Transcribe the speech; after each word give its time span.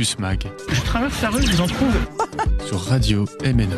Campus 0.00 0.18
Mag. 0.18 0.46
Je 0.70 0.80
traverse 0.82 1.20
la 1.20 1.28
rue, 1.28 1.42
je 1.42 1.52
vous 1.52 1.60
en 1.60 1.66
trouve. 1.66 1.94
Sur 2.66 2.80
Radio 2.84 3.26
MNE. 3.44 3.76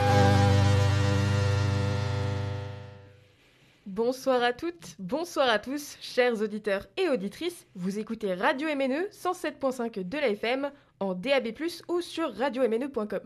Bonsoir 3.86 4.40
à 4.44 4.52
toutes, 4.52 4.94
bonsoir 5.00 5.48
à 5.48 5.58
tous, 5.58 5.96
chers 6.00 6.40
auditeurs 6.40 6.86
et 6.96 7.08
auditrices. 7.08 7.66
Vous 7.74 7.98
écoutez 7.98 8.34
Radio 8.34 8.68
MNE 8.68 9.08
107.5 9.10 10.08
de 10.08 10.18
la 10.18 10.28
FM 10.28 10.70
en 11.00 11.14
DAB+, 11.14 11.48
ou 11.88 12.00
sur 12.00 12.32
radiomne.com. 12.36 13.22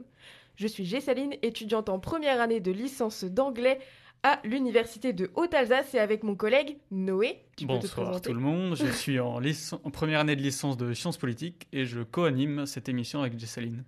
Je 0.54 0.66
suis 0.66 0.86
Gessaline, 0.86 1.34
étudiante 1.42 1.90
en 1.90 1.98
première 1.98 2.40
année 2.40 2.60
de 2.60 2.72
licence 2.72 3.24
d'anglais 3.24 3.78
à 4.26 4.40
l'université 4.42 5.12
de 5.12 5.30
Haute-Alsace 5.36 5.94
et 5.94 6.00
avec 6.00 6.24
mon 6.24 6.34
collègue 6.34 6.78
Noé. 6.90 7.44
Tu 7.56 7.64
peux 7.64 7.78
te 7.78 7.86
présenter 7.86 8.30
tout 8.30 8.34
le 8.34 8.40
monde, 8.40 8.74
je 8.74 8.86
suis 8.86 9.20
en, 9.20 9.36
en, 9.36 9.90
première 9.92 10.18
année 10.18 10.34
de 10.34 10.42
licence 10.42 10.76
de 10.76 10.94
sciences 10.94 11.16
politiques 11.16 11.68
et 11.72 11.84
je 11.84 12.00
co-anime 12.00 12.66
cette 12.66 12.88
émission 12.88 13.20
avec 13.20 13.38
Jessaline. 13.38 13.84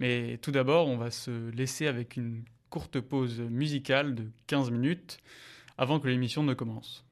Mais 0.00 0.38
tout 0.38 0.50
d'abord, 0.50 0.88
on 0.88 0.96
va 0.96 1.12
se 1.12 1.50
laisser 1.50 1.86
avec 1.86 2.16
une 2.16 2.42
courte 2.70 2.98
pause 2.98 3.38
musicale 3.38 4.16
de 4.16 4.24
15 4.48 4.72
minutes 4.72 5.18
avant 5.76 6.00
que 6.00 6.08
l'émission 6.08 6.42
ne 6.42 6.54
commence. 6.54 7.04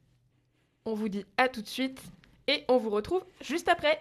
On 0.87 0.95
vous 0.95 1.09
dit 1.09 1.25
à 1.37 1.49
tout 1.49 1.63
de 1.63 1.69
suite 1.69 2.03
et 2.49 2.65
on 2.67 2.79
vous 2.79 2.91
retrouve 2.91 3.25
juste 3.43 3.69
après. 3.69 4.01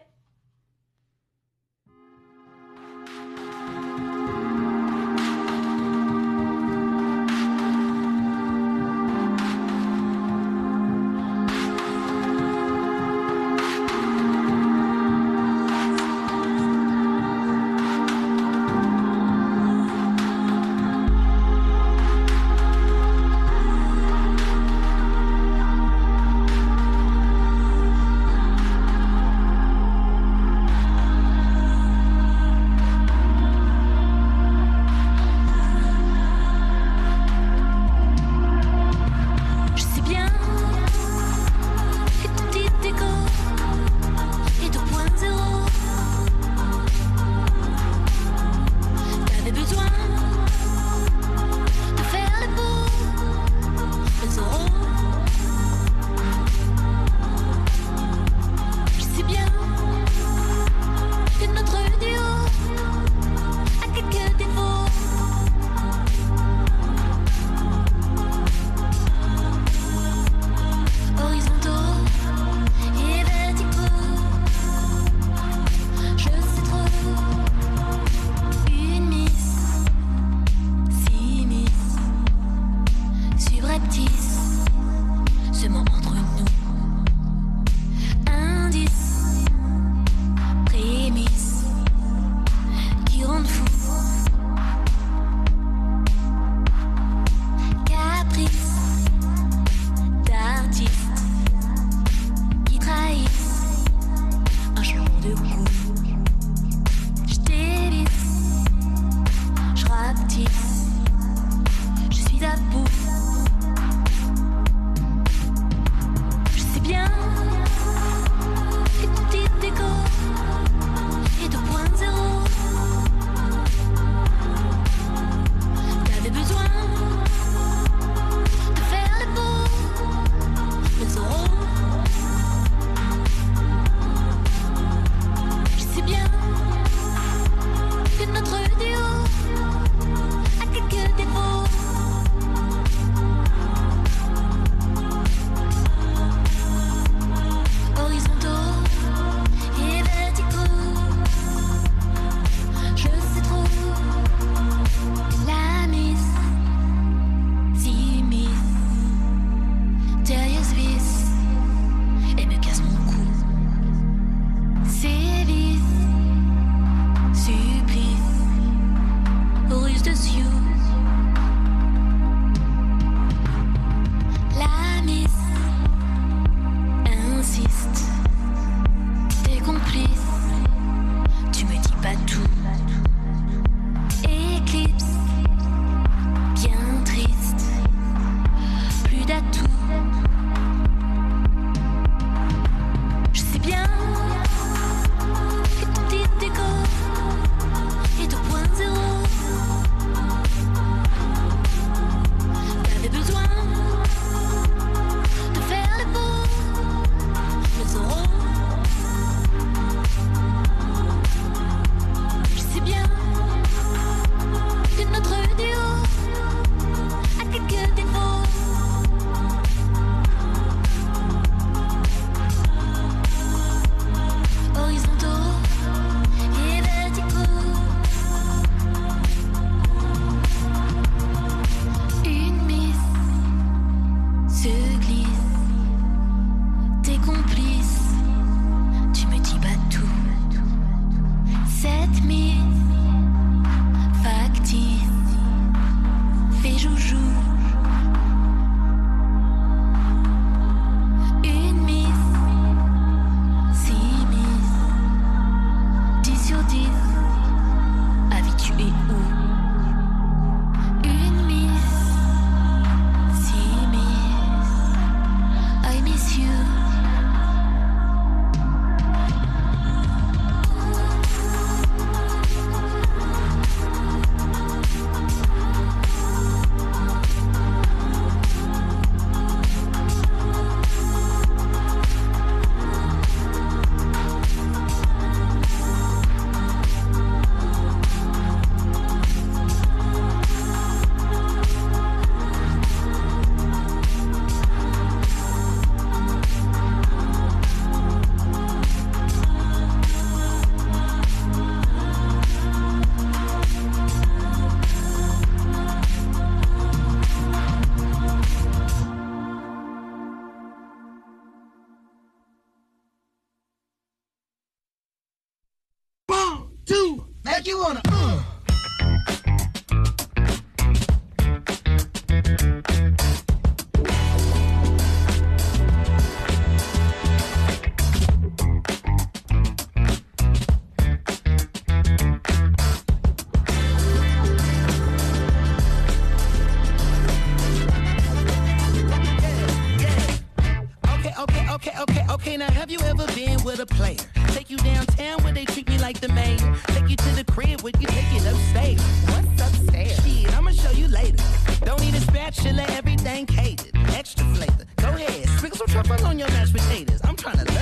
trying 357.45 357.74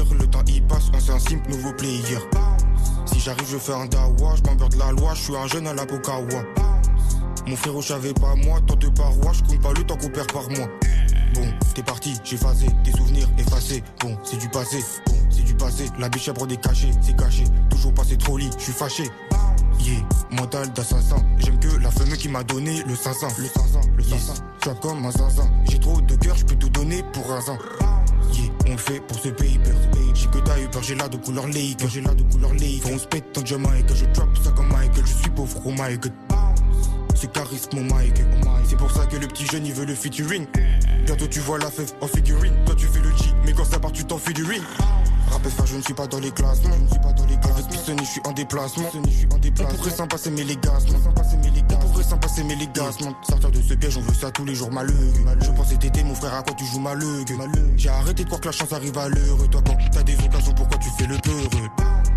le 0.00 0.26
temps 0.26 0.44
y 0.46 0.60
passe, 0.62 0.90
on 0.94 1.00
s'est 1.00 1.12
un 1.12 1.18
simple 1.18 1.50
nouveau 1.50 1.72
player. 1.72 2.18
Si 3.06 3.20
j'arrive, 3.20 3.48
je 3.50 3.58
fais 3.58 3.74
un 3.74 3.86
dawa, 3.86 4.34
je 4.36 4.42
de 4.42 4.78
la 4.78 4.92
loi, 4.92 5.12
je 5.14 5.22
suis 5.22 5.36
un 5.36 5.46
jeune 5.46 5.66
à 5.66 5.74
la 5.74 5.84
Pokawa. 5.84 6.42
Mon 7.46 7.56
frère, 7.56 7.80
je 7.80 7.88
savais 7.88 8.14
pas 8.14 8.34
moi, 8.36 8.60
tant 8.66 8.76
de 8.76 8.88
parois, 8.88 9.32
je 9.32 9.42
compte 9.42 9.60
pas 9.60 9.72
le 9.72 9.84
temps 9.84 9.96
qu'on 9.96 10.08
perd 10.08 10.32
par 10.32 10.48
mois. 10.50 10.68
Bon, 11.34 11.46
t'es 11.74 11.82
parti, 11.82 12.14
j'ai 12.24 12.36
phasé, 12.36 12.66
tes 12.84 12.92
souvenirs 12.92 13.28
effacés. 13.38 13.82
Bon, 14.00 14.16
c'est 14.24 14.38
du 14.38 14.48
passé, 14.48 14.78
bon, 15.06 15.16
c'est 15.30 15.44
du 15.44 15.54
passé. 15.54 15.84
La 15.98 16.08
biche 16.08 16.28
à 16.28 16.32
des 16.32 16.56
cachés, 16.56 16.90
c'est 17.00 17.16
caché. 17.16 17.44
Toujours 17.70 17.92
passé 17.94 18.16
trop 18.16 18.38
lit, 18.38 18.50
je 18.58 18.64
suis 18.64 18.72
fâché. 18.72 19.10
Yeah, 19.80 19.98
mental 20.30 20.72
d'assassin. 20.72 21.16
J'aime 21.38 21.58
que 21.58 21.76
la 21.78 21.90
fameuse 21.90 22.18
qui 22.18 22.28
m'a 22.28 22.44
donné 22.44 22.82
le 22.86 22.94
500. 22.94 23.26
Le 23.38 23.48
500, 23.48 23.80
le 23.96 24.02
500. 24.04 24.16
Yes. 24.16 24.42
Tu 24.60 24.68
as 24.68 24.74
comme 24.74 25.04
un 25.04 25.10
zinzin. 25.10 25.50
J'ai 25.68 25.80
trop 25.80 26.00
de 26.00 26.14
cœur, 26.16 26.36
je 26.36 26.44
peux 26.44 26.54
tout 26.54 26.68
donner 26.68 27.02
pour 27.12 27.32
un. 27.32 27.40
On 28.66 28.72
le 28.72 28.76
fait 28.76 29.00
pour 29.00 29.18
ce 29.18 29.28
pays 29.28 29.58
pur. 29.58 29.74
J'ai 30.14 30.26
que 30.26 30.38
t'as 30.38 30.60
eu 30.60 30.68
peur, 30.68 30.82
j'ai 30.82 30.94
là 30.94 31.08
de 31.08 31.16
couleur 31.16 31.46
laïque. 31.46 31.86
J'ai 31.88 32.00
là 32.00 32.14
de 32.14 32.22
couleur 32.22 32.52
laïque. 32.54 32.84
On 32.92 32.98
se 32.98 33.06
pète 33.06 33.32
tant 33.32 33.44
Jamaïque. 33.44 33.92
Je 33.94 34.04
drop 34.06 34.28
ça 34.42 34.50
comme 34.50 34.68
Michael. 34.68 35.04
Je 35.06 35.14
suis 35.14 35.30
pauvre 35.30 35.66
au 35.66 35.70
Mike. 35.70 36.06
C'est 37.14 37.32
charisme 37.32 37.76
mon 37.76 37.94
Mike. 37.94 38.22
C'est 38.68 38.76
pour 38.76 38.90
ça 38.90 39.06
que 39.06 39.16
le 39.16 39.26
petit 39.28 39.46
jeune 39.46 39.66
il 39.66 39.72
veut 39.72 39.84
le 39.84 39.94
featuring. 39.94 40.46
Bientôt 41.06 41.26
tu 41.26 41.40
vois 41.40 41.58
la 41.58 41.70
fève 41.70 41.92
en 42.00 42.06
figurine. 42.06 42.54
Toi 42.66 42.74
tu 42.76 42.86
fais 42.86 43.00
le 43.00 43.10
G, 43.10 43.24
mais 43.44 43.52
quand 43.52 43.64
ça 43.64 43.78
part 43.78 43.92
tu 43.92 44.04
t'enfuis 44.04 44.34
du 44.34 44.44
ring. 44.44 44.62
Rappel 45.30 45.52
ça, 45.52 45.64
je 45.64 45.76
ne 45.76 45.82
suis 45.82 45.94
pas 45.94 46.06
dans 46.06 46.18
les 46.20 46.30
classes. 46.30 46.60
Je 46.62 46.68
ne 46.68 46.88
suis 46.88 46.98
pas 46.98 47.12
dans 47.12 47.24
les 47.24 47.36
classements. 47.36 47.56
Avec 47.56 48.00
je 48.00 48.04
suis 48.04 48.20
en 48.24 48.32
déplacement. 48.32 48.90
Je 49.06 49.10
suis 49.10 49.28
en 49.32 49.38
déplacement. 49.38 49.74
On 49.74 49.90
pourrait 49.90 50.08
passer, 50.08 50.30
mais 50.30 50.44
les 50.44 50.56
gars, 50.56 50.78
s'en 50.80 51.12
passer, 51.12 51.36
sans 52.02 52.18
passer 52.18 52.44
mes 52.44 52.54
ligassements. 52.54 53.14
Sortir 53.22 53.50
de 53.50 53.60
ce 53.60 53.74
piège, 53.74 53.96
on 53.96 54.00
veut 54.00 54.14
ça 54.14 54.30
tous 54.30 54.44
les 54.44 54.54
jours 54.54 54.70
malheureux. 54.72 55.12
Je 55.40 55.50
pensais 55.50 55.76
t'aider, 55.76 56.02
mon 56.04 56.14
frère, 56.14 56.34
à 56.34 56.42
quoi 56.42 56.54
tu 56.54 56.64
joues 56.64 56.80
malheureux. 56.80 57.24
J'ai 57.76 57.88
arrêté 57.88 58.24
de 58.24 58.28
croire 58.28 58.40
que 58.40 58.46
la 58.46 58.52
chance 58.52 58.72
arrive 58.72 58.96
à 58.98 59.08
l'heure. 59.08 59.48
Toi, 59.50 59.62
quand 59.66 59.76
t'as 59.92 60.02
des 60.02 60.16
occasions, 60.24 60.52
pourquoi 60.54 60.78
tu 60.78 60.88
fais 60.98 61.06
le 61.06 61.16
peureux 61.18 61.68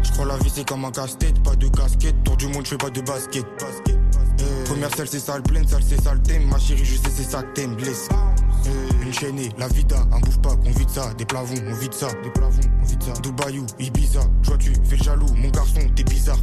Je 0.04 0.12
crois 0.12 0.26
la 0.26 0.38
vie, 0.38 0.52
c'est 0.54 0.68
comme 0.68 0.86
un 0.86 0.92
casse-tête, 0.92 1.42
pas 1.44 1.56
de 1.56 1.68
casquette. 1.68 2.24
Tour 2.24 2.38
du 2.38 2.48
monde, 2.48 2.64
je 2.66 2.70
fais 2.72 2.78
pas 2.78 2.90
de 2.90 3.02
basket. 3.02 3.46
Première 4.66 4.94
salle, 4.96 5.08
c'est 5.08 5.20
sale 5.20 5.44
pleine, 5.44 5.68
salle, 5.68 5.84
c'est 5.88 6.02
sale 6.02 6.22
thème. 6.22 6.48
Ma 6.50 6.60
chérie, 6.60 6.86
je 6.86 6.96
sais, 6.96 7.10
c'est 7.16 7.24
ça 7.30 7.44
que 7.44 7.54
t'aimes, 7.54 7.76
blesse. 7.76 8.10
Eh, 8.66 8.70
La 9.58 9.70
vida, 9.70 9.96
un 10.12 10.20
bouge 10.20 10.40
pas, 10.42 10.56
qu'on 10.58 10.72
vide 10.72 10.90
ça. 10.90 11.14
Des 11.14 11.26
plavons, 11.26 11.56
on 11.68 11.74
vide 11.76 11.94
ça. 11.94 12.08
Des 12.22 12.30
plavons, 12.32 12.60
on 12.82 12.86
vide 12.86 13.02
ça. 13.02 13.14
Dubaï 13.22 13.60
ou 13.60 13.66
Ibiza, 13.80 14.20
toi 14.44 14.58
tu 14.58 14.74
fais 14.84 14.98
le 14.98 15.04
jaloux. 15.04 15.34
Mon 15.38 15.50
garçon, 15.50 15.80
t'es 15.96 16.04
bizarre. 16.04 16.40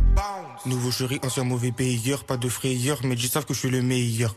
Nouveau 0.64 0.90
chéri, 0.90 1.20
ancien 1.22 1.44
mauvais 1.44 1.70
payeur. 1.70 2.24
Pas 2.24 2.38
de 2.38 2.48
frayeur, 2.48 2.98
mais 3.04 3.14
ils 3.14 3.28
savent 3.28 3.44
que 3.44 3.52
je 3.52 3.58
suis 3.58 3.70
le 3.70 3.82
meilleur. 3.82 4.34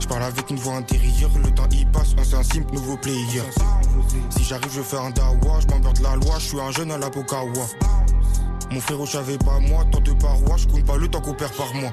Je 0.00 0.08
parle 0.08 0.24
avec 0.24 0.50
une 0.50 0.56
voix 0.56 0.74
intérieure, 0.74 1.30
le 1.40 1.52
temps 1.52 1.68
y 1.70 1.84
passe, 1.84 2.16
on 2.18 2.24
c'est 2.24 2.34
un 2.34 2.42
simple 2.42 2.74
nouveau 2.74 2.96
player. 2.96 3.42
Si 4.30 4.42
j'arrive, 4.42 4.72
je 4.74 4.82
fais 4.82 4.96
un 4.96 5.10
dawa, 5.10 5.60
je 5.60 5.68
m'emmerde 5.68 6.00
la 6.00 6.16
loi, 6.16 6.40
je 6.40 6.46
suis 6.46 6.60
un 6.60 6.72
jeune 6.72 6.90
à 6.90 6.98
la 6.98 7.10
Pokawa. 7.10 7.52
Mon 8.72 8.80
frérot, 8.80 9.06
je 9.06 9.12
savais 9.12 9.38
pas 9.38 9.60
moi, 9.60 9.84
tant 9.92 10.00
de 10.00 10.12
parois, 10.14 10.56
je 10.56 10.66
compte 10.66 10.84
pas 10.84 10.96
le 10.96 11.06
temps 11.06 11.20
qu'on 11.20 11.34
perd 11.34 11.52
par 11.52 11.72
mois. 11.74 11.92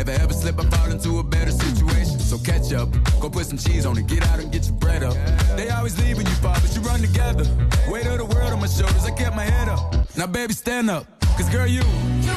If 0.00 0.08
I 0.08 0.12
ever 0.12 0.32
slip, 0.32 0.58
I 0.58 0.64
fall 0.64 0.90
into 0.90 1.18
a 1.18 1.22
better 1.22 1.50
situation. 1.50 2.18
So 2.20 2.38
catch 2.38 2.72
up, 2.72 2.88
go 3.20 3.28
put 3.28 3.44
some 3.44 3.58
cheese 3.58 3.84
on 3.84 3.98
it, 3.98 4.06
get 4.06 4.26
out 4.28 4.38
and 4.38 4.50
get 4.50 4.64
your 4.64 4.76
bread 4.76 5.02
up. 5.02 5.14
They 5.58 5.68
always 5.68 5.98
leave 6.00 6.16
when 6.16 6.24
you 6.24 6.32
far, 6.36 6.58
but 6.58 6.74
you 6.74 6.80
run 6.80 7.00
together. 7.00 7.44
Weight 7.86 8.06
of 8.06 8.16
the 8.16 8.24
world 8.24 8.50
on 8.54 8.60
my 8.60 8.66
shoulders, 8.66 9.04
I 9.04 9.10
kept 9.10 9.36
my 9.36 9.44
head 9.44 9.68
up. 9.68 9.94
Now, 10.16 10.26
baby, 10.26 10.54
stand 10.54 10.88
up, 10.88 11.04
cause 11.36 11.50
girl, 11.50 11.66
you. 11.66 11.82
You 12.22 12.32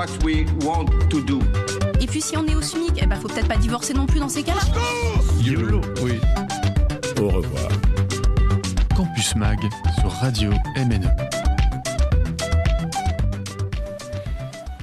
what 0.00 0.24
we 0.24 0.46
want 0.64 0.86
to 1.10 1.20
do. 1.20 1.40
Et 2.00 2.06
puis 2.06 2.22
si 2.22 2.34
on 2.34 2.46
est 2.46 2.54
au 2.54 2.62
SMIC, 2.62 2.92
eh 3.02 3.06
ben 3.06 3.16
faut 3.16 3.28
peut-être 3.28 3.48
pas 3.48 3.58
divorcer 3.58 3.92
non 3.92 4.06
plus 4.06 4.18
dans 4.18 4.30
ces 4.30 4.42
cas-là. 4.42 4.62
YOLO, 5.42 5.82
oui. 6.02 6.18
Au 7.20 7.28
revoir. 7.28 7.68
Campus 8.96 9.36
Mag 9.36 9.58
sur 10.00 10.10
Radio 10.10 10.52
MNE. 10.76 11.10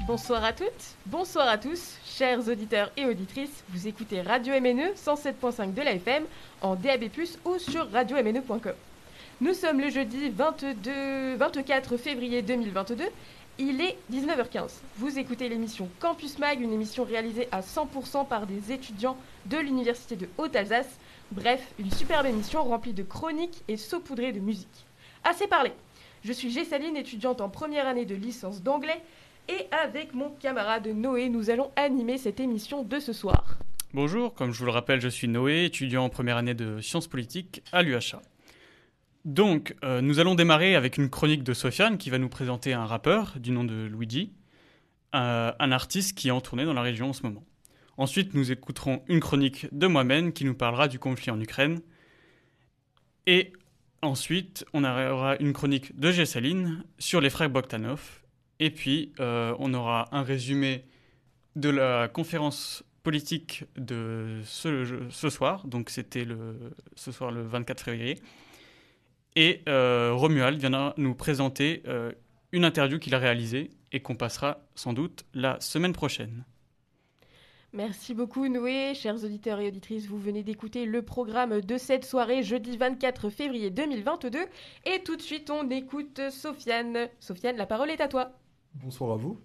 Bonsoir 0.06 0.44
à 0.44 0.54
toutes, 0.54 0.96
bonsoir 1.08 1.48
à 1.48 1.58
tous, 1.58 1.96
chers 2.06 2.48
auditeurs 2.48 2.92
et 2.96 3.06
auditrices. 3.06 3.64
Vous 3.70 3.88
écoutez 3.88 4.22
Radio 4.22 4.54
MNE 4.54 4.94
107.5 4.96 5.74
de 5.74 5.82
la 5.82 5.94
FM 5.94 6.26
en 6.62 6.76
DAB+, 6.76 7.06
ou 7.44 7.58
sur 7.58 7.92
radiomne.com. 7.92 8.74
Nous 9.40 9.54
sommes 9.54 9.80
le 9.80 9.92
jeudi 9.92 10.30
22, 10.30 11.36
24 11.36 11.98
février 11.98 12.42
2022. 12.42 13.04
Il 13.60 13.82
est 13.82 13.98
19h15. 14.14 14.70
Vous 14.98 15.18
écoutez 15.18 15.50
l'émission 15.50 15.90
Campus 16.00 16.38
Mag, 16.38 16.62
une 16.62 16.72
émission 16.72 17.04
réalisée 17.04 17.48
à 17.52 17.62
100% 17.62 18.28
par 18.28 18.46
des 18.46 18.72
étudiants 18.72 19.18
de 19.48 19.58
l'Université 19.58 20.16
de 20.16 20.30
Haute-Alsace. 20.38 21.00
Bref, 21.32 21.74
une 21.80 21.92
superbe 21.92 22.28
émission 22.28 22.64
remplie 22.64 22.94
de 22.94 23.02
chroniques 23.02 23.64
et 23.68 23.76
saupoudrée 23.76 24.32
de 24.32 24.40
musique. 24.40 24.86
Assez 25.24 25.48
parlé. 25.48 25.72
Je 26.24 26.34
suis 26.34 26.52
Gessaline, 26.52 26.96
étudiante 26.96 27.42
en 27.42 27.50
première 27.50 27.88
année 27.88 28.06
de 28.06 28.14
licence 28.14 28.62
d'anglais 28.62 29.02
et 29.50 29.66
avec 29.72 30.14
mon 30.14 30.30
camarade 30.30 30.86
Noé, 30.88 31.28
nous 31.28 31.50
allons 31.50 31.72
animer 31.76 32.20
cette 32.20 32.40
émission 32.40 32.84
de 32.84 33.00
ce 33.00 33.12
soir. 33.12 33.58
Bonjour, 33.92 34.36
comme 34.36 34.52
je 34.52 34.60
vous 34.60 34.66
le 34.66 34.72
rappelle, 34.72 35.02
je 35.02 35.08
suis 35.08 35.28
Noé, 35.28 35.66
étudiant 35.66 36.04
en 36.04 36.10
première 36.10 36.38
année 36.38 36.54
de 36.54 36.80
sciences 36.80 37.08
politiques 37.08 37.64
à 37.72 37.82
l'UHA. 37.82 38.22
Donc, 39.28 39.76
euh, 39.84 40.00
nous 40.00 40.20
allons 40.22 40.36
démarrer 40.36 40.76
avec 40.76 40.98
une 40.98 41.10
chronique 41.10 41.44
de 41.44 41.54
Sofiane 41.54 41.98
qui 41.98 42.10
va 42.10 42.18
nous 42.18 42.30
présenter 42.30 42.72
un 42.72 42.86
rappeur 42.86 43.38
du 43.38 43.52
nom 43.52 43.66
de 43.66 43.86
Luigi, 43.86 44.32
euh, 45.16 45.52
un 45.60 45.72
artiste 45.74 46.18
qui 46.18 46.30
est 46.30 46.32
en 46.32 46.40
tournée 46.40 46.64
dans 46.64 46.72
la 46.72 46.82
région 46.82 47.10
en 47.10 47.14
ce 47.14 47.24
moment. 47.24 47.44
Ensuite, 47.98 48.34
nous 48.36 48.54
écouterons 48.54 49.04
une 49.10 49.20
chronique 49.20 49.68
de 49.74 49.86
moi-même 49.86 50.32
qui 50.32 50.46
nous 50.46 50.54
parlera 50.54 50.88
du 50.88 50.98
conflit 50.98 51.30
en 51.30 51.42
Ukraine. 51.42 51.82
Et 53.26 53.52
ensuite, 54.02 54.64
on 54.72 54.86
aura 54.86 55.36
une 55.42 55.52
chronique 55.52 56.00
de 56.00 56.10
Jessaline 56.10 56.86
sur 56.98 57.20
les 57.20 57.30
frères 57.30 57.50
Bogdanov. 57.50 58.22
Et 58.62 58.72
puis, 58.72 59.12
euh, 59.20 59.54
on 59.60 59.74
aura 59.74 60.08
un 60.14 60.24
résumé 60.24 60.86
de 61.58 61.68
la 61.68 62.08
conférence 62.08 62.82
politique 63.04 63.66
de 63.76 64.40
ce, 64.46 65.30
soir. 65.30 65.68
Donc, 65.68 65.90
c'était 65.90 66.26
ce 66.96 67.12
soir 67.12 67.32
le 67.32 67.42
24 67.42 67.84
février. 67.84 68.22
Et 69.40 69.62
euh, 69.70 70.14
Romuald 70.16 70.60
viendra 70.60 70.96
nous 70.98 71.14
présenter 71.14 71.84
euh, 71.88 72.12
une 72.52 72.66
interview 72.66 72.98
qu'il 72.98 73.14
a 73.14 73.20
réalisée 73.20 73.70
et 73.92 74.00
qu'on 74.00 74.16
passera 74.16 74.62
sans 74.74 74.94
doute 74.94 75.26
la 75.36 75.60
semaine 75.60 75.94
prochaine. 75.94 76.44
Merci 77.72 78.16
beaucoup 78.16 78.48
Noé, 78.48 78.96
chers 78.96 79.24
auditeurs 79.24 79.60
et 79.60 79.68
auditrices, 79.68 80.08
vous 80.08 80.18
venez 80.18 80.42
d'écouter 80.42 80.88
le 80.88 81.04
programme 81.04 81.62
de 81.62 81.78
cette 81.78 82.04
soirée 82.04 82.42
jeudi 82.42 82.78
24 82.78 83.30
février 83.30 83.70
2022 83.70 84.40
et 84.86 85.04
tout 85.04 85.16
de 85.16 85.22
suite 85.22 85.52
on 85.52 85.70
écoute 85.70 86.20
Sofiane. 86.32 87.08
Sofiane, 87.20 87.58
la 87.58 87.68
parole 87.68 87.92
est 87.92 88.02
à 88.02 88.08
toi. 88.08 88.32
Bonsoir 88.74 89.12
à 89.12 89.18
vous. 89.18 89.40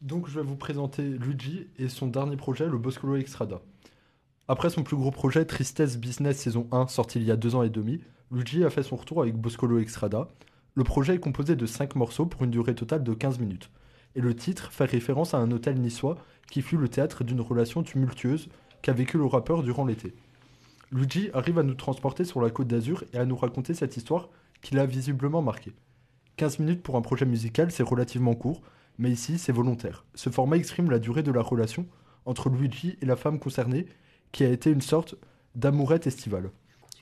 Donc 0.00 0.30
je 0.30 0.40
vais 0.40 0.46
vous 0.46 0.56
présenter 0.56 1.02
Luigi 1.02 1.66
et 1.76 1.90
son 1.90 2.06
dernier 2.06 2.36
projet, 2.38 2.66
le 2.66 2.78
Boscolo 2.78 3.16
Extrada. 3.16 3.60
Après 4.48 4.70
son 4.70 4.82
plus 4.82 4.96
gros 4.96 5.10
projet, 5.10 5.44
Tristesse 5.44 5.98
Business 5.98 6.38
saison 6.38 6.68
1, 6.72 6.86
sorti 6.86 7.18
il 7.18 7.24
y 7.24 7.30
a 7.30 7.36
deux 7.36 7.54
ans 7.54 7.62
et 7.64 7.70
demi, 7.70 8.00
Luigi 8.32 8.64
a 8.64 8.70
fait 8.70 8.82
son 8.82 8.96
retour 8.96 9.20
avec 9.20 9.36
Boscolo 9.36 9.78
Extrada. 9.78 10.26
Le 10.74 10.84
projet 10.84 11.16
est 11.16 11.20
composé 11.20 11.54
de 11.54 11.66
5 11.66 11.96
morceaux 11.96 12.24
pour 12.24 12.42
une 12.44 12.50
durée 12.50 12.74
totale 12.74 13.04
de 13.04 13.12
15 13.12 13.38
minutes. 13.38 13.70
Et 14.16 14.22
le 14.22 14.34
titre 14.34 14.72
fait 14.72 14.86
référence 14.86 15.34
à 15.34 15.36
un 15.36 15.50
hôtel 15.50 15.78
niçois 15.78 16.16
qui 16.50 16.62
fut 16.62 16.78
le 16.78 16.88
théâtre 16.88 17.24
d'une 17.24 17.42
relation 17.42 17.82
tumultueuse 17.82 18.48
qu'a 18.80 18.94
vécu 18.94 19.18
le 19.18 19.26
rappeur 19.26 19.62
durant 19.62 19.84
l'été. 19.84 20.14
Luigi 20.90 21.28
arrive 21.34 21.58
à 21.58 21.62
nous 21.62 21.74
transporter 21.74 22.24
sur 22.24 22.40
la 22.40 22.48
côte 22.48 22.68
d'Azur 22.68 23.04
et 23.12 23.18
à 23.18 23.26
nous 23.26 23.36
raconter 23.36 23.74
cette 23.74 23.98
histoire 23.98 24.30
qui 24.62 24.74
l'a 24.74 24.86
visiblement 24.86 25.42
marqué. 25.42 25.74
15 26.38 26.58
minutes 26.60 26.82
pour 26.82 26.96
un 26.96 27.02
projet 27.02 27.26
musical, 27.26 27.70
c'est 27.70 27.82
relativement 27.82 28.34
court, 28.34 28.62
mais 28.96 29.10
ici 29.10 29.36
c'est 29.36 29.52
volontaire. 29.52 30.06
Ce 30.14 30.30
format 30.30 30.56
exprime 30.56 30.90
la 30.90 30.98
durée 30.98 31.22
de 31.22 31.32
la 31.32 31.42
relation 31.42 31.84
entre 32.24 32.48
Luigi 32.48 32.96
et 33.02 33.06
la 33.06 33.16
femme 33.16 33.38
concernée, 33.38 33.84
qui 34.32 34.42
a 34.42 34.48
été 34.48 34.70
une 34.70 34.80
sorte 34.80 35.16
d'amourette 35.54 36.06
estivale. 36.06 36.50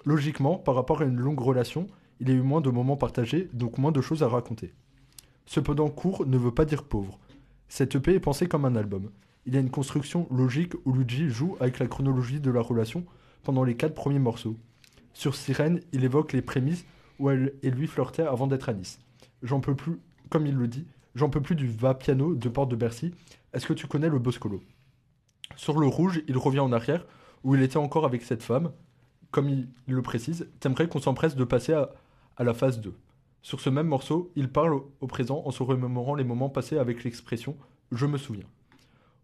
Logiquement, 0.04 0.56
par 0.56 0.74
rapport 0.74 1.02
à 1.02 1.04
une 1.04 1.18
longue 1.18 1.40
relation, 1.40 1.86
il 2.20 2.28
y 2.28 2.32
a 2.32 2.34
eu 2.34 2.42
moins 2.42 2.60
de 2.60 2.70
moments 2.70 2.96
partagés, 2.96 3.48
donc 3.52 3.78
moins 3.78 3.92
de 3.92 4.00
choses 4.00 4.22
à 4.22 4.28
raconter. 4.28 4.72
Cependant, 5.46 5.88
court 5.88 6.26
ne 6.26 6.38
veut 6.38 6.54
pas 6.54 6.64
dire 6.64 6.84
pauvre. 6.84 7.18
Cette 7.68 7.94
EP 7.94 8.14
est 8.14 8.20
pensée 8.20 8.46
comme 8.46 8.64
un 8.64 8.76
album. 8.76 9.10
Il 9.46 9.54
y 9.54 9.56
a 9.56 9.60
une 9.60 9.70
construction 9.70 10.26
logique 10.30 10.74
où 10.84 10.92
Luigi 10.92 11.28
joue 11.28 11.56
avec 11.60 11.78
la 11.78 11.86
chronologie 11.86 12.40
de 12.40 12.50
la 12.50 12.60
relation 12.60 13.04
pendant 13.42 13.64
les 13.64 13.76
quatre 13.76 13.94
premiers 13.94 14.18
morceaux. 14.18 14.56
Sur 15.12 15.34
Sirène, 15.34 15.80
il 15.92 16.04
évoque 16.04 16.32
les 16.32 16.42
prémices 16.42 16.84
où 17.18 17.30
elle 17.30 17.54
et 17.62 17.70
lui 17.70 17.86
flirtaient 17.86 18.22
avant 18.22 18.46
d'être 18.46 18.68
à 18.68 18.74
Nice. 18.74 19.00
J'en 19.42 19.60
peux 19.60 19.74
plus, 19.74 19.98
comme 20.28 20.46
il 20.46 20.54
le 20.54 20.68
dit, 20.68 20.86
j'en 21.14 21.30
peux 21.30 21.40
plus 21.40 21.56
du 21.56 21.66
va 21.66 21.94
piano 21.94 22.34
de 22.34 22.48
Porte 22.48 22.70
de 22.70 22.76
Bercy. 22.76 23.12
Est-ce 23.52 23.66
que 23.66 23.72
tu 23.72 23.86
connais 23.86 24.08
le 24.08 24.18
Boscolo? 24.18 24.62
Sur 25.56 25.78
le 25.78 25.86
rouge, 25.86 26.22
il 26.28 26.38
revient 26.38 26.60
en 26.60 26.72
arrière 26.72 27.06
où 27.42 27.54
il 27.54 27.62
était 27.62 27.76
encore 27.76 28.04
avec 28.04 28.22
cette 28.22 28.42
femme. 28.42 28.72
Comme 29.30 29.48
il, 29.48 29.68
le 29.86 30.02
précise, 30.02 30.50
t'aimerais 30.58 30.88
qu'on 30.88 31.00
s'empresse 31.00 31.36
de 31.36 31.44
passer 31.44 31.72
à, 31.72 31.90
la 32.38 32.54
phase 32.54 32.80
2. 32.80 32.94
Sur 33.42 33.60
ce 33.60 33.70
même 33.70 33.86
morceau, 33.86 34.32
il 34.34 34.48
parle 34.48 34.74
au, 34.74 35.06
présent 35.06 35.42
en 35.44 35.50
se 35.50 35.62
remémorant 35.62 36.14
les 36.14 36.24
moments 36.24 36.48
passés 36.48 36.78
avec 36.78 37.04
l'expression 37.04 37.56
Je 37.92 38.06
me 38.06 38.18
souviens. 38.18 38.46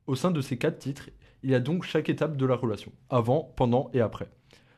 Au 0.07 0.14
sein 0.14 0.31
de 0.31 0.40
ces 0.40 0.59
quatre 0.59 0.79
titres, 0.79 1.11
il 1.42 1.51
y 1.51 1.55
a 1.55 1.61
donc 1.61 1.85
chaque 1.85 2.09
étape 2.09 2.37
de 2.37 2.47
la 2.47 2.55
relation, 2.55 2.92
avant, 3.11 3.53
pendant 3.57 3.90
et 3.92 4.01
après. 4.01 4.29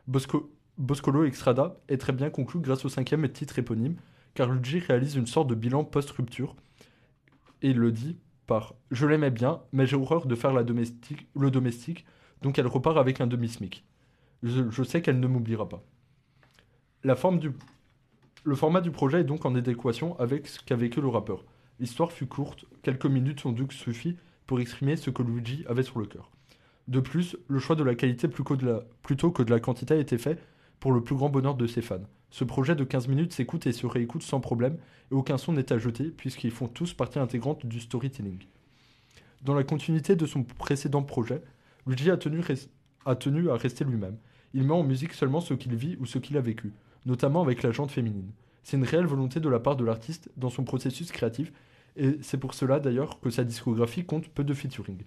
Bosco, 0.06 0.50
Boscolo 0.78 1.24
Extrada 1.24 1.76
est 1.88 1.98
très 1.98 2.12
bien 2.12 2.30
conclu 2.30 2.60
grâce 2.60 2.84
au 2.84 2.88
cinquième 2.88 3.28
titre 3.28 3.58
éponyme, 3.58 3.96
car 4.34 4.48
Luigi 4.48 4.78
réalise 4.78 5.16
une 5.16 5.26
sorte 5.26 5.48
de 5.48 5.54
bilan 5.54 5.84
post-rupture, 5.84 6.56
et 7.62 7.70
il 7.70 7.76
le 7.76 7.92
dit 7.92 8.16
par 8.46 8.74
Je 8.90 9.06
l'aimais 9.06 9.30
bien, 9.30 9.60
mais 9.72 9.86
j'ai 9.86 9.96
horreur 9.96 10.26
de 10.26 10.34
faire 10.34 10.52
la 10.52 10.62
le 10.62 11.50
domestique, 11.50 12.06
donc 12.42 12.58
elle 12.58 12.66
repart 12.66 12.96
avec 12.96 13.20
un 13.20 13.26
demi-smic. 13.26 13.84
Je, 14.42 14.82
sais 14.82 15.02
qu'elle 15.02 15.20
ne 15.20 15.26
m'oubliera 15.26 15.68
pas. 15.68 15.82
La 17.02 17.16
forme 17.16 17.38
du, 17.38 17.52
le 18.44 18.54
format 18.54 18.80
du 18.80 18.90
projet 18.90 19.20
est 19.20 19.24
donc 19.24 19.44
en 19.44 19.54
adéquation 19.54 20.18
avec 20.18 20.46
ce 20.46 20.60
qu'a 20.60 20.76
vécu 20.76 21.00
le 21.00 21.08
rappeur. 21.08 21.44
L'histoire 21.80 22.12
fut 22.12 22.26
courte, 22.26 22.64
quelques 22.82 23.06
minutes 23.06 23.44
ont 23.46 23.52
donc 23.52 23.72
suffi 23.72 24.16
pour 24.46 24.60
exprimer 24.60 24.96
ce 24.96 25.10
que 25.10 25.22
Luigi 25.22 25.64
avait 25.68 25.82
sur 25.82 25.98
le 25.98 26.06
cœur. 26.06 26.30
De 26.88 27.00
plus, 27.00 27.36
le 27.48 27.58
choix 27.58 27.76
de 27.76 27.84
la 27.84 27.94
qualité 27.94 28.28
plutôt 28.28 28.56
que 29.30 29.42
de 29.42 29.50
la, 29.50 29.60
quantité 29.60 29.94
a 29.94 29.98
été 29.98 30.18
fait 30.18 30.40
pour 30.80 30.92
le 30.92 31.02
plus 31.02 31.14
grand 31.14 31.28
bonheur 31.28 31.54
de 31.54 31.66
ses 31.66 31.82
fans. 31.82 32.00
Ce 32.30 32.44
projet 32.44 32.74
de 32.74 32.84
15 32.84 33.08
minutes 33.08 33.32
s'écoute 33.32 33.66
et 33.66 33.72
se 33.72 33.86
réécoute 33.86 34.22
sans 34.22 34.40
problème, 34.40 34.78
et 35.10 35.14
aucun 35.14 35.36
son 35.36 35.52
n'est 35.52 35.72
à 35.72 35.78
jeter, 35.78 36.04
puisqu'ils 36.04 36.50
font 36.50 36.68
tous 36.68 36.94
partie 36.94 37.18
intégrante 37.18 37.66
du 37.66 37.80
storytelling. 37.80 38.38
Dans 39.42 39.54
la 39.54 39.64
continuité 39.64 40.16
de 40.16 40.26
son 40.26 40.44
précédent 40.44 41.02
projet, 41.02 41.42
Luigi 41.86 42.10
a 42.10 42.16
tenu, 42.16 42.42
a 43.04 43.16
tenu 43.16 43.50
à 43.50 43.56
rester 43.56 43.84
lui-même. 43.84 44.16
Il 44.54 44.64
met 44.64 44.74
en 44.74 44.82
musique 44.82 45.12
seulement 45.12 45.40
ce 45.40 45.54
qu'il 45.54 45.74
vit 45.74 45.96
ou 46.00 46.06
ce 46.06 46.18
qu'il 46.18 46.36
a 46.36 46.40
vécu, 46.40 46.72
notamment 47.06 47.42
avec 47.42 47.62
la 47.62 47.70
jante 47.70 47.90
féminine. 47.90 48.30
C'est 48.62 48.76
une 48.76 48.84
réelle 48.84 49.06
volonté 49.06 49.40
de 49.40 49.48
la 49.48 49.60
part 49.60 49.76
de 49.76 49.84
l'artiste 49.84 50.30
dans 50.36 50.50
son 50.50 50.64
processus 50.64 51.12
créatif, 51.12 51.52
et 51.96 52.18
c'est 52.22 52.38
pour 52.38 52.54
cela 52.54 52.80
d'ailleurs 52.80 53.20
que 53.20 53.30
sa 53.30 53.44
discographie 53.44 54.04
compte 54.04 54.28
peu 54.28 54.44
de 54.44 54.54
featuring. 54.54 55.02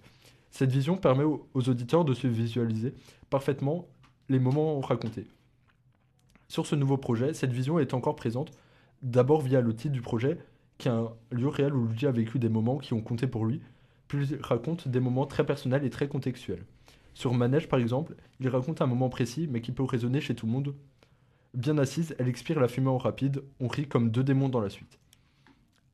Cette 0.50 0.70
vision 0.70 0.96
permet 0.96 1.24
aux, 1.24 1.46
auditeurs 1.54 2.04
de 2.04 2.12
se 2.12 2.26
visualiser 2.26 2.94
parfaitement 3.30 3.88
les 4.28 4.38
moments 4.38 4.80
racontés. 4.80 5.26
Sur 6.48 6.66
ce 6.66 6.74
nouveau 6.74 6.98
projet, 6.98 7.32
cette 7.32 7.52
vision 7.52 7.78
est 7.78 7.94
encore 7.94 8.16
présente, 8.16 8.50
d'abord 9.00 9.40
via 9.40 9.60
le 9.62 9.74
titre 9.74 9.94
du 9.94 10.02
projet, 10.02 10.38
qui 10.76 10.88
est 10.88 10.90
un 10.90 11.10
lieu 11.30 11.48
réel 11.48 11.74
où 11.74 11.86
Luigi 11.86 12.06
a 12.06 12.10
vécu 12.10 12.38
des 12.38 12.50
moments 12.50 12.78
qui 12.78 12.92
ont 12.92 13.00
compté 13.00 13.26
pour 13.26 13.46
lui, 13.46 13.62
puis 14.08 14.26
il 14.26 14.42
raconte 14.42 14.88
des 14.88 15.00
moments 15.00 15.24
très 15.24 15.46
personnels 15.46 15.84
et 15.84 15.90
très 15.90 16.08
contextuels. 16.08 16.64
Sur 17.14 17.34
Manège, 17.34 17.68
par 17.68 17.78
exemple, 17.78 18.14
il 18.40 18.48
raconte 18.48 18.80
un 18.80 18.86
moment 18.86 19.08
précis, 19.08 19.48
mais 19.50 19.60
qui 19.60 19.72
peut 19.72 19.82
résonner 19.82 20.20
chez 20.20 20.34
tout 20.34 20.46
le 20.46 20.52
monde. 20.52 20.74
Bien 21.54 21.76
assise, 21.78 22.14
elle 22.18 22.28
expire 22.28 22.58
la 22.58 22.68
fumée 22.68 22.88
en 22.88 22.98
rapide, 22.98 23.42
on 23.60 23.68
rit 23.68 23.86
comme 23.86 24.10
deux 24.10 24.24
démons 24.24 24.48
dans 24.48 24.60
la 24.60 24.70
suite. 24.70 24.98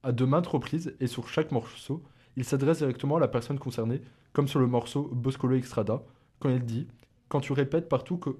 À 0.02 0.12
de 0.12 0.24
maintes 0.24 0.46
reprises, 0.46 0.94
et 1.00 1.08
sur 1.08 1.28
chaque 1.28 1.50
morceau, 1.50 2.02
il 2.36 2.44
s'adresse 2.44 2.78
directement 2.78 3.16
à 3.16 3.20
la 3.20 3.28
personne 3.28 3.58
concernée, 3.58 4.00
comme 4.32 4.46
sur 4.46 4.60
le 4.60 4.68
morceau 4.68 5.10
Boscolo 5.12 5.56
Extrada, 5.56 6.02
quand 6.38 6.50
il 6.50 6.64
dit 6.64 6.86
Quand 7.28 7.40
tu 7.40 7.52
répètes 7.52 7.88
partout 7.88 8.18
que, 8.18 8.30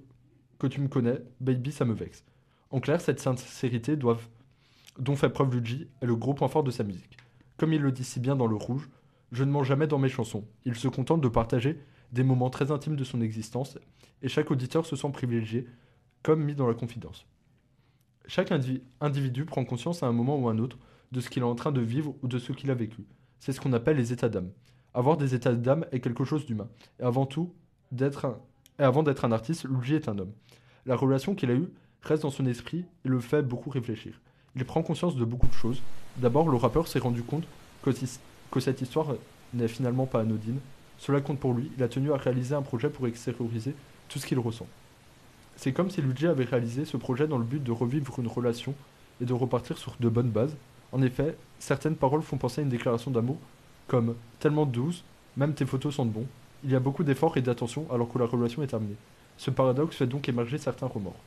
que 0.59 0.69
tu 0.69 0.81
me 0.81 0.89
connais, 0.89 1.19
baby, 1.41 1.73
ça 1.73 1.85
me 1.85 1.95
vexe. 1.95 2.25
En 2.71 2.81
clair, 2.81 3.01
cette 3.01 3.19
sincérité 3.19 3.97
dont 3.97 5.17
fait 5.17 5.31
preuve 5.31 5.53
Luigi 5.53 5.89
est 6.01 6.07
le 6.07 6.15
gros 6.15 6.35
point 6.35 6.49
fort 6.49 6.63
de 6.63 6.71
sa 6.71 6.85
musique. 6.85 7.17
Comme 7.57 7.73
il 7.73 7.81
le 7.81 7.91
dit 7.91 8.05
si 8.05 8.21
bien 8.21 8.37
dans 8.37 8.47
Le 8.47 8.55
Rouge, 8.55 8.89
je 9.33 9.43
ne 9.43 9.51
mens 9.51 9.65
jamais 9.65 9.87
dans 9.87 9.99
mes 9.99 10.09
chansons. 10.09 10.45
Il 10.65 10.77
se 10.77 10.87
contente 10.87 11.21
de 11.21 11.29
partager 11.29 11.81
des 12.13 12.23
moments 12.23 12.51
très 12.51 12.71
intimes 12.71 12.97
de 12.97 13.05
son 13.05 13.21
existence, 13.21 13.79
et 14.23 14.29
chaque 14.29 14.51
auditeur 14.51 14.87
se 14.87 14.97
sent 14.97 15.11
privilégié, 15.13 15.67
comme 16.23 16.43
mis 16.43 16.55
dans 16.55 16.67
la 16.67 16.75
confidence. 16.75 17.27
Chaque 18.27 18.51
indi- 18.51 18.83
individu 19.01 19.45
prend 19.45 19.65
conscience 19.65 20.03
à 20.03 20.07
un 20.07 20.13
moment 20.13 20.37
ou 20.37 20.49
à 20.49 20.53
un 20.53 20.59
autre 20.59 20.79
de 21.13 21.21
ce 21.21 21.31
qu'il 21.31 21.43
est 21.43 21.47
en 21.47 21.55
train 21.55 21.73
de 21.73 21.81
vivre 21.81 22.15
ou 22.23 22.29
de 22.29 22.39
ce 22.39 22.53
qu'il 22.53 22.71
a 22.71 22.75
vécu. 22.75 23.05
C'est 23.39 23.53
ce 23.53 23.61
qu'on 23.61 23.73
appelle 23.73 23.97
les 23.97 24.13
états 24.13 24.29
d'âme. 24.29 24.51
Avoir 24.93 25.17
des 25.17 25.35
états 25.35 25.55
d'âme 25.55 25.87
est 25.93 26.01
quelque 26.01 26.25
chose 26.25 26.45
d'humain. 26.45 26.69
Et 26.99 27.05
avant 27.05 27.25
tout, 27.25 27.55
d'être 27.93 28.25
un... 28.25 28.39
et 28.79 28.83
avant 28.83 29.03
d'être 29.03 29.25
un 29.25 29.33
artiste, 29.33 29.65
Luigi 29.65 29.95
est 29.95 30.09
un 30.09 30.19
homme. 30.19 30.33
La 30.87 30.97
relation 30.97 31.35
qu'il 31.35 31.51
a 31.51 31.55
eue 31.55 31.69
reste 32.03 32.23
dans 32.23 32.31
son 32.31 32.47
esprit 32.47 32.85
et 33.05 33.09
le 33.09 33.21
fait 33.21 33.43
beaucoup 33.43 33.71
réfléchir. 33.71 34.21
Il 34.57 34.65
prend 34.65 34.83
conscience 34.83 35.17
de 35.17 35.25
beaucoup 35.25 35.47
de 35.47 35.53
choses. 35.53 35.83
D'abord, 36.17 36.49
le 36.49 36.57
rappeur 36.57 36.89
s'est 36.89 36.99
rendu 36.99 37.23
compte 37.23 37.45
que 37.83 38.61
cette 38.61 38.83
histoire 38.83 39.15
n'est 39.55 39.69
finalement 39.69 40.07
pas 40.07 40.21
anodine. 40.21 40.59
Cela 40.99 41.21
compte 41.21 41.39
pour 41.39 41.55
lui. 41.55 41.71
Il 41.77 41.83
a 41.83 41.89
tenu 41.89 42.13
à 42.13 42.17
réaliser 42.17 42.55
un 42.55 42.63
projet 42.63 42.91
pour 42.91 43.07
extérioriser 43.07 43.75
tout 44.09 44.19
ce 44.19 44.27
qu'il 44.27 44.39
ressent. 44.39 44.67
C'est 45.57 45.73
comme 45.73 45.91
si 45.91 46.03
Luigi 46.03 46.27
avait 46.27 46.45
réalisé 46.45 46.85
ce 46.85 46.97
projet 46.97 47.27
dans 47.27 47.39
le 47.39 47.45
but 47.45 47.63
de 47.63 47.73
revivre 47.73 48.19
une 48.19 48.29
relation 48.29 48.75
et 49.21 49.25
de 49.25 49.33
repartir 49.33 49.79
sur 49.79 49.97
de 49.99 50.09
bonnes 50.09 50.31
bases. 50.31 50.57
En 50.93 51.03
effet, 51.03 51.37
certaines 51.59 51.97
paroles 51.97 52.23
font 52.23 52.37
penser 52.37 52.61
à 52.61 52.65
une 52.65 52.71
déclaration 52.71 53.11
d'amour, 53.11 53.39
comme 53.87 54.15
tellement 54.39 54.67
douce, 54.67 55.05
même 55.37 55.55
tes 55.55 55.67
photos 55.67 55.97
sentent 55.97 56.13
bon. 56.13 56.27
Il 56.65 56.71
y 56.71 56.77
a 56.77 56.81
beaucoup 56.81 57.05
d'efforts 57.05 57.37
et 57.37 57.43
d'attention 57.43 57.87
alors 57.93 58.09
que 58.13 58.19
la 58.19 58.27
relation 58.27 58.63
est 58.63 58.69
terminée. 58.69 58.97
Ce 59.37 59.51
paradoxe 59.51 59.97
fait 59.97 60.07
donc 60.07 60.29
émerger 60.29 60.59
certains 60.59 60.87
remords. 60.87 61.19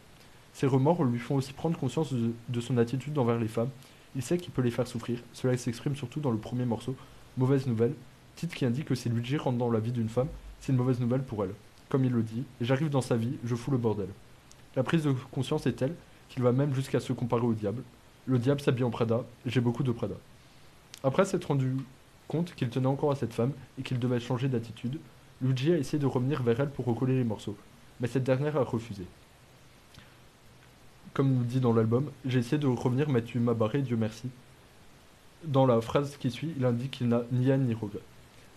Ces 0.53 0.67
remords 0.67 1.03
lui 1.03 1.19
font 1.19 1.35
aussi 1.35 1.53
prendre 1.53 1.77
conscience 1.77 2.13
de, 2.13 2.31
de 2.49 2.61
son 2.61 2.77
attitude 2.77 3.17
envers 3.17 3.39
les 3.39 3.47
femmes. 3.47 3.69
Il 4.15 4.21
sait 4.21 4.37
qu'il 4.37 4.51
peut 4.51 4.61
les 4.61 4.71
faire 4.71 4.87
souffrir. 4.87 5.19
Cela 5.33 5.55
s'exprime 5.55 5.95
surtout 5.95 6.19
dans 6.19 6.31
le 6.31 6.37
premier 6.37 6.65
morceau, 6.65 6.95
Mauvaise 7.37 7.67
Nouvelle, 7.67 7.93
titre 8.35 8.55
qui 8.55 8.65
indique 8.65 8.85
que 8.85 8.95
si 8.95 9.09
Luigi 9.09 9.37
rentre 9.37 9.57
dans 9.57 9.71
la 9.71 9.79
vie 9.79 9.91
d'une 9.91 10.09
femme, 10.09 10.27
c'est 10.59 10.71
une 10.71 10.77
mauvaise 10.77 10.99
nouvelle 10.99 11.23
pour 11.23 11.43
elle. 11.43 11.53
Comme 11.89 12.05
il 12.05 12.11
le 12.11 12.23
dit, 12.23 12.43
j'arrive 12.61 12.89
dans 12.89 13.01
sa 13.01 13.17
vie, 13.17 13.37
je 13.43 13.55
fous 13.55 13.71
le 13.71 13.77
bordel. 13.77 14.07
La 14.75 14.83
prise 14.83 15.03
de 15.03 15.13
conscience 15.31 15.67
est 15.67 15.73
telle 15.73 15.93
qu'il 16.29 16.43
va 16.43 16.51
même 16.51 16.73
jusqu'à 16.73 16.99
se 16.99 17.11
comparer 17.11 17.45
au 17.45 17.53
diable. 17.53 17.83
Le 18.25 18.39
diable 18.39 18.61
s'habille 18.61 18.85
en 18.85 18.91
Prada, 18.91 19.23
j'ai 19.45 19.59
beaucoup 19.59 19.83
de 19.83 19.91
Prada. 19.91 20.15
Après 21.03 21.25
s'être 21.25 21.45
rendu 21.45 21.75
compte 22.27 22.53
qu'il 22.55 22.69
tenait 22.69 22.87
encore 22.87 23.11
à 23.11 23.15
cette 23.15 23.33
femme 23.33 23.51
et 23.77 23.83
qu'il 23.83 23.99
devait 23.99 24.19
changer 24.19 24.47
d'attitude, 24.47 24.99
Luigi 25.41 25.73
a 25.73 25.77
essayé 25.77 25.99
de 25.99 26.05
revenir 26.05 26.43
vers 26.43 26.59
elle 26.59 26.69
pour 26.69 26.85
recoller 26.85 27.17
les 27.17 27.23
morceaux, 27.23 27.57
mais 27.99 28.07
cette 28.07 28.23
dernière 28.23 28.55
a 28.55 28.63
refusé. 28.63 29.05
Comme 31.13 31.33
nous 31.33 31.43
dit 31.43 31.59
dans 31.59 31.73
l'album, 31.73 32.09
j'ai 32.25 32.39
essayé 32.39 32.57
de 32.57 32.67
revenir 32.67 33.09
mais 33.09 33.23
tu 33.23 33.39
m'as 33.39 33.53
barré, 33.53 33.81
Dieu 33.81 33.97
merci. 33.97 34.29
Dans 35.43 35.65
la 35.65 35.81
phrase 35.81 36.15
qui 36.17 36.31
suit, 36.31 36.53
il 36.55 36.63
indique 36.63 36.91
qu'il 36.91 37.09
n'a 37.09 37.23
ni 37.31 37.49
haine 37.49 37.65
ni 37.65 37.73
regret. 37.73 37.99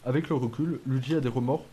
Avec 0.07 0.29
le 0.29 0.35
recul, 0.37 0.81
Luigi 0.87 1.15
a 1.15 1.21
des 1.21 1.31
remords, 1.31 1.65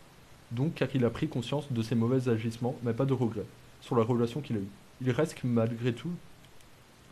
donc 0.52 0.74
car 0.74 0.88
il 0.94 1.04
a 1.04 1.10
pris 1.10 1.28
conscience 1.28 1.70
de 1.70 1.82
ses 1.82 1.94
mauvais 1.94 2.30
agissements, 2.30 2.76
mais 2.82 2.94
pas 2.94 3.04
de 3.04 3.12
regrets, 3.12 3.44
sur 3.82 3.94
la 3.94 4.04
relation 4.04 4.40
qu'il 4.40 4.56
a 4.56 4.60
eue. 4.60 4.68
Il 5.02 5.10
reste 5.10 5.36
malgré 5.44 5.92
tout 5.92 6.12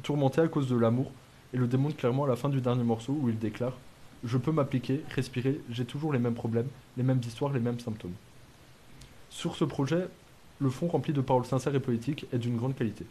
tourmenté 0.03 0.41
à 0.41 0.49
cause 0.49 0.67
de 0.67 0.77
l'amour, 0.77 1.13
et 1.53 1.59
le 1.59 1.67
démontre 1.67 1.97
clairement 1.97 2.25
à 2.25 2.29
la 2.29 2.37
fin 2.37 2.49
du 2.49 2.63
dernier 2.63 2.85
morceau 2.85 3.19
où 3.21 3.29
il 3.29 3.39
déclare 3.39 3.77
Je 4.25 4.39
peux 4.39 4.51
m'appliquer, 4.53 5.03
respirer, 5.15 5.61
j'ai 5.69 5.85
toujours 5.85 6.15
les 6.15 6.19
mêmes 6.19 6.35
problèmes, 6.35 6.69
les 6.97 7.03
mêmes 7.03 7.21
histoires, 7.23 7.53
les 7.53 7.61
mêmes 7.61 7.81
symptômes. 7.81 8.15
Sur 9.29 9.57
ce 9.57 9.65
projet, 9.65 10.09
le 10.59 10.71
fond 10.71 10.89
rempli 10.89 11.13
de 11.13 11.21
paroles 11.21 11.45
sincères 11.45 11.75
et 11.75 11.81
poétiques 11.81 12.27
est 12.33 12.39
d'une 12.39 12.57
grande 12.57 12.77
qualité. 12.77 13.05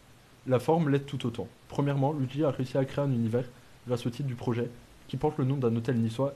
La 0.48 0.60
forme 0.60 0.90
l'est 0.90 1.06
tout 1.06 1.28
autant. 1.28 1.48
Premièrement, 1.68 2.14
Luigi 2.14 2.44
a 2.44 2.50
réussi 2.50 2.78
à 2.78 2.86
créer 2.86 3.06
un 3.06 3.12
univers 3.12 3.46
grâce 3.86 4.08
au 4.08 4.10
titre 4.10 4.28
du 4.28 4.36
projet, 4.36 4.70
qui 5.08 5.18
porte 5.18 5.38
le 5.38 5.46
nom 5.46 5.58
d'un 5.58 5.76
hôtel 5.76 5.98
niçois, 5.98 6.34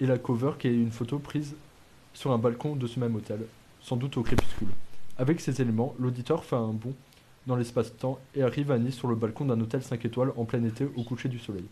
et 0.00 0.06
la 0.06 0.18
cover 0.18 0.52
qui 0.58 0.68
est 0.68 0.74
une 0.74 0.90
photo 0.92 1.18
prise 1.18 1.54
sur 2.14 2.32
un 2.32 2.38
balcon 2.38 2.76
de 2.76 2.86
ce 2.86 2.98
même 3.00 3.14
hôtel, 3.16 3.40
sans 3.80 3.96
doute 3.96 4.16
au 4.16 4.22
crépuscule. 4.22 4.68
Avec 5.18 5.40
ces 5.40 5.60
éléments, 5.60 5.94
l'auditeur 5.98 6.44
fait 6.44 6.56
un 6.56 6.72
bond 6.72 6.94
dans 7.46 7.56
l'espace-temps 7.56 8.18
et 8.34 8.42
arrive 8.42 8.70
à 8.70 8.78
Nice 8.78 8.96
sur 8.96 9.08
le 9.08 9.14
balcon 9.16 9.44
d'un 9.44 9.60
hôtel 9.60 9.82
5 9.82 10.04
étoiles 10.04 10.32
en 10.36 10.44
plein 10.44 10.62
été 10.64 10.86
au 10.96 11.02
coucher 11.02 11.28
du 11.28 11.38
soleil. 11.38 11.64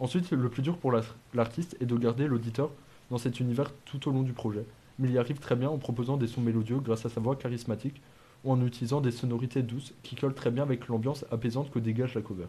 Ensuite, 0.00 0.30
le 0.30 0.48
plus 0.48 0.62
dur 0.62 0.76
pour 0.78 0.92
la- 0.92 1.02
l'artiste 1.34 1.76
est 1.80 1.86
de 1.86 1.96
garder 1.96 2.26
l'auditeur 2.26 2.70
dans 3.10 3.18
cet 3.18 3.40
univers 3.40 3.72
tout 3.84 4.08
au 4.08 4.12
long 4.12 4.22
du 4.22 4.32
projet, 4.32 4.64
mais 4.98 5.08
il 5.08 5.14
y 5.14 5.18
arrive 5.18 5.38
très 5.38 5.56
bien 5.56 5.68
en 5.70 5.78
proposant 5.78 6.16
des 6.16 6.26
sons 6.26 6.40
mélodieux 6.40 6.78
grâce 6.80 7.04
à 7.04 7.08
sa 7.08 7.20
voix 7.20 7.36
charismatique 7.36 8.00
ou 8.44 8.52
en 8.52 8.64
utilisant 8.64 9.00
des 9.00 9.10
sonorités 9.10 9.62
douces 9.62 9.92
qui 10.02 10.14
collent 10.14 10.34
très 10.34 10.50
bien 10.50 10.62
avec 10.62 10.86
l'ambiance 10.88 11.24
apaisante 11.32 11.70
que 11.70 11.78
dégage 11.80 12.14
la 12.14 12.20
cover. 12.20 12.46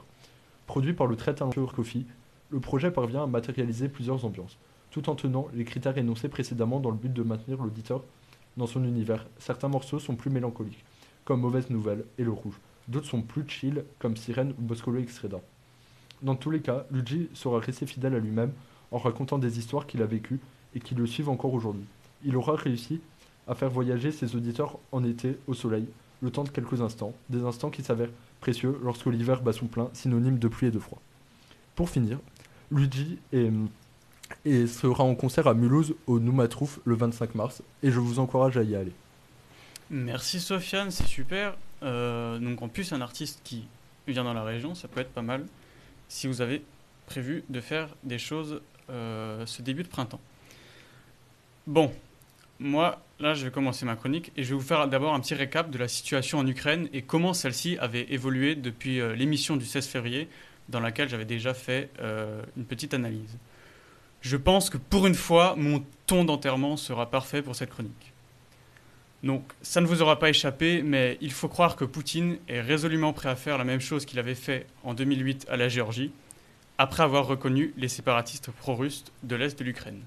Produit 0.68 0.94
par 0.94 1.08
le 1.08 1.16
très 1.16 1.34
talentueux 1.34 1.66
Kofi, 1.66 2.06
le 2.52 2.60
projet 2.60 2.92
parvient 2.92 3.24
à 3.24 3.28
matérialiser 3.28 3.90
plusieurs 3.90 4.24
ambiances, 4.26 4.58
tout 4.92 5.10
en 5.10 5.16
tenant 5.16 5.48
les 5.54 5.66
critères 5.66 5.98
énoncés 5.98 6.30
précédemment 6.30 6.80
dans 6.80 6.92
le 6.92 6.98
but 6.98 7.14
de 7.14 7.24
maintenir 7.24 7.62
l'auditeur 7.62 8.04
dans 8.58 8.68
son 8.68 8.84
univers. 8.84 9.26
Certains 9.38 9.68
morceaux 9.68 10.00
sont 10.00 10.16
plus 10.16 10.30
mélancoliques, 10.30 10.84
comme 11.26 11.42
Mauvaise 11.42 11.70
Nouvelle 11.70 12.06
et 12.18 12.24
Le 12.24 12.32
Rouge. 12.32 12.60
D'autres 12.88 13.08
sont 13.08 13.22
plus 13.22 13.48
chill, 13.48 13.84
comme 14.00 14.18
Sirène 14.18 14.54
ou 14.58 14.62
Boscolo 14.62 15.00
Extreda. 15.00 15.40
Dans 16.22 16.36
tous 16.36 16.52
les 16.52 16.62
cas, 16.62 16.86
Luigi 16.92 17.30
sera 17.34 17.60
resté 17.60 17.86
fidèle 17.86 18.16
à 18.16 18.20
lui-même 18.20 18.52
en 18.92 18.98
racontant 18.98 19.38
des 19.38 19.60
histoires 19.60 19.88
qu'il 19.88 20.02
a 20.02 20.06
vécues 20.06 20.40
et 20.76 20.80
qui 20.80 20.96
le 20.96 21.06
suivent 21.06 21.30
encore 21.30 21.54
aujourd'hui. 21.54 21.86
Il 22.26 22.36
aura 22.36 22.56
réussi 22.56 23.00
à 23.48 23.56
faire 23.56 23.70
voyager 23.70 24.12
ses 24.12 24.36
auditeurs 24.36 24.78
en 24.92 25.04
été 25.04 25.38
au 25.48 25.54
soleil, 25.54 25.88
le 26.22 26.32
temps 26.32 26.44
de 26.44 26.50
quelques 26.50 26.82
instants, 26.82 27.14
des 27.30 27.44
instants 27.44 27.70
qui 27.70 27.84
s'avèrent 27.84 28.12
précieux 28.42 28.80
lorsque 28.84 29.06
l'hiver 29.06 29.42
bat 29.42 29.54
son 29.54 29.68
plein, 29.68 29.90
synonyme 29.94 30.38
de 30.38 30.48
pluie 30.48 30.68
et 30.68 30.72
de 30.72 30.80
froid. 30.80 31.00
Pour 31.76 31.90
finir, 31.90 32.20
Luigi 32.72 33.18
est, 33.32 33.52
et 34.46 34.68
sera 34.68 35.04
en 35.04 35.16
concert 35.16 35.48
à 35.48 35.54
Mulhouse 35.54 35.96
au 36.08 36.20
Noumatrouf 36.20 36.80
le 36.86 36.96
25 36.96 37.36
mars 37.36 37.62
et 37.84 37.92
je 37.92 38.00
vous 38.00 38.20
encourage 38.20 38.58
à 38.58 38.64
y 38.64 38.76
aller. 38.76 38.94
Merci 39.90 40.40
Sofiane, 40.40 40.92
c'est 40.92 41.08
super. 41.08 41.56
Euh, 41.82 42.38
donc 42.40 42.62
en 42.62 42.68
plus 42.68 42.94
un 42.94 43.02
artiste 43.02 43.42
qui 43.44 43.66
vient 44.08 44.24
dans 44.24 44.34
la 44.34 44.44
région, 44.44 44.76
ça 44.76 44.88
peut 44.88 45.00
être 45.02 45.12
pas 45.12 45.22
mal 45.22 45.46
si 46.08 46.28
vous 46.28 46.42
avez 46.42 46.62
prévu 47.06 47.44
de 47.50 47.62
faire 47.62 47.90
des 48.04 48.18
choses 48.18 48.62
euh, 48.90 49.46
ce 49.46 49.62
début 49.62 49.84
de 49.84 49.88
printemps. 49.88 50.22
Bon, 51.68 51.92
moi 52.60 53.02
là 53.20 53.34
je 53.34 53.46
vais 53.46 53.52
commencer 53.52 53.86
ma 53.86 53.96
chronique 53.96 54.32
et 54.38 54.44
je 54.44 54.50
vais 54.50 54.56
vous 54.56 54.66
faire 54.66 54.88
d'abord 54.88 55.14
un 55.14 55.20
petit 55.20 55.36
récap 55.36 55.70
de 55.70 55.78
la 55.78 55.88
situation 55.88 56.40
en 56.40 56.48
Ukraine 56.48 56.88
et 56.94 57.02
comment 57.02 57.34
celle-ci 57.34 57.78
avait 57.80 58.12
évolué 58.14 58.56
depuis 58.56 59.02
euh, 59.02 59.16
l'émission 59.16 59.58
du 59.58 59.66
16 59.66 59.88
février 59.88 60.30
dans 60.70 60.80
laquelle 60.80 61.10
j'avais 61.10 61.26
déjà 61.26 61.56
fait 61.56 61.90
une 62.56 62.64
petite 62.64 62.94
analyse. 62.94 63.40
Je 64.22 64.38
pense 64.38 64.70
que 64.70 64.78
pour 64.78 65.08
une 65.08 65.16
fois, 65.16 65.56
mon 65.58 65.84
ton 66.06 66.26
d'enterrement 66.26 66.76
sera 66.76 67.10
parfait 67.10 67.42
pour 67.42 67.56
cette 67.56 67.70
chronique. 67.70 68.14
Donc, 69.24 69.44
ça 69.62 69.82
ne 69.82 69.86
vous 69.86 70.02
aura 70.02 70.18
pas 70.18 70.30
échappé, 70.30 70.82
mais 70.82 71.18
il 71.22 71.32
faut 71.32 71.50
croire 71.50 71.76
que 71.76 71.86
Poutine 71.86 72.38
est 72.48 72.62
résolument 72.62 73.14
prêt 73.14 73.30
à 73.30 73.36
faire 73.36 73.58
la 73.58 73.64
même 73.64 73.82
chose 73.82 74.06
qu'il 74.06 74.20
avait 74.20 74.36
fait 74.36 74.66
en 74.84 74.94
2008 74.94 75.46
à 75.50 75.58
la 75.58 75.68
Géorgie, 75.68 76.12
après 76.78 77.04
avoir 77.04 77.28
reconnu 77.28 77.74
les 77.78 77.90
séparatistes 77.90 78.52
pro-russes 78.52 79.04
de 79.24 79.36
l'Est 79.36 79.60
de 79.60 79.64
l'Ukraine. 79.66 80.02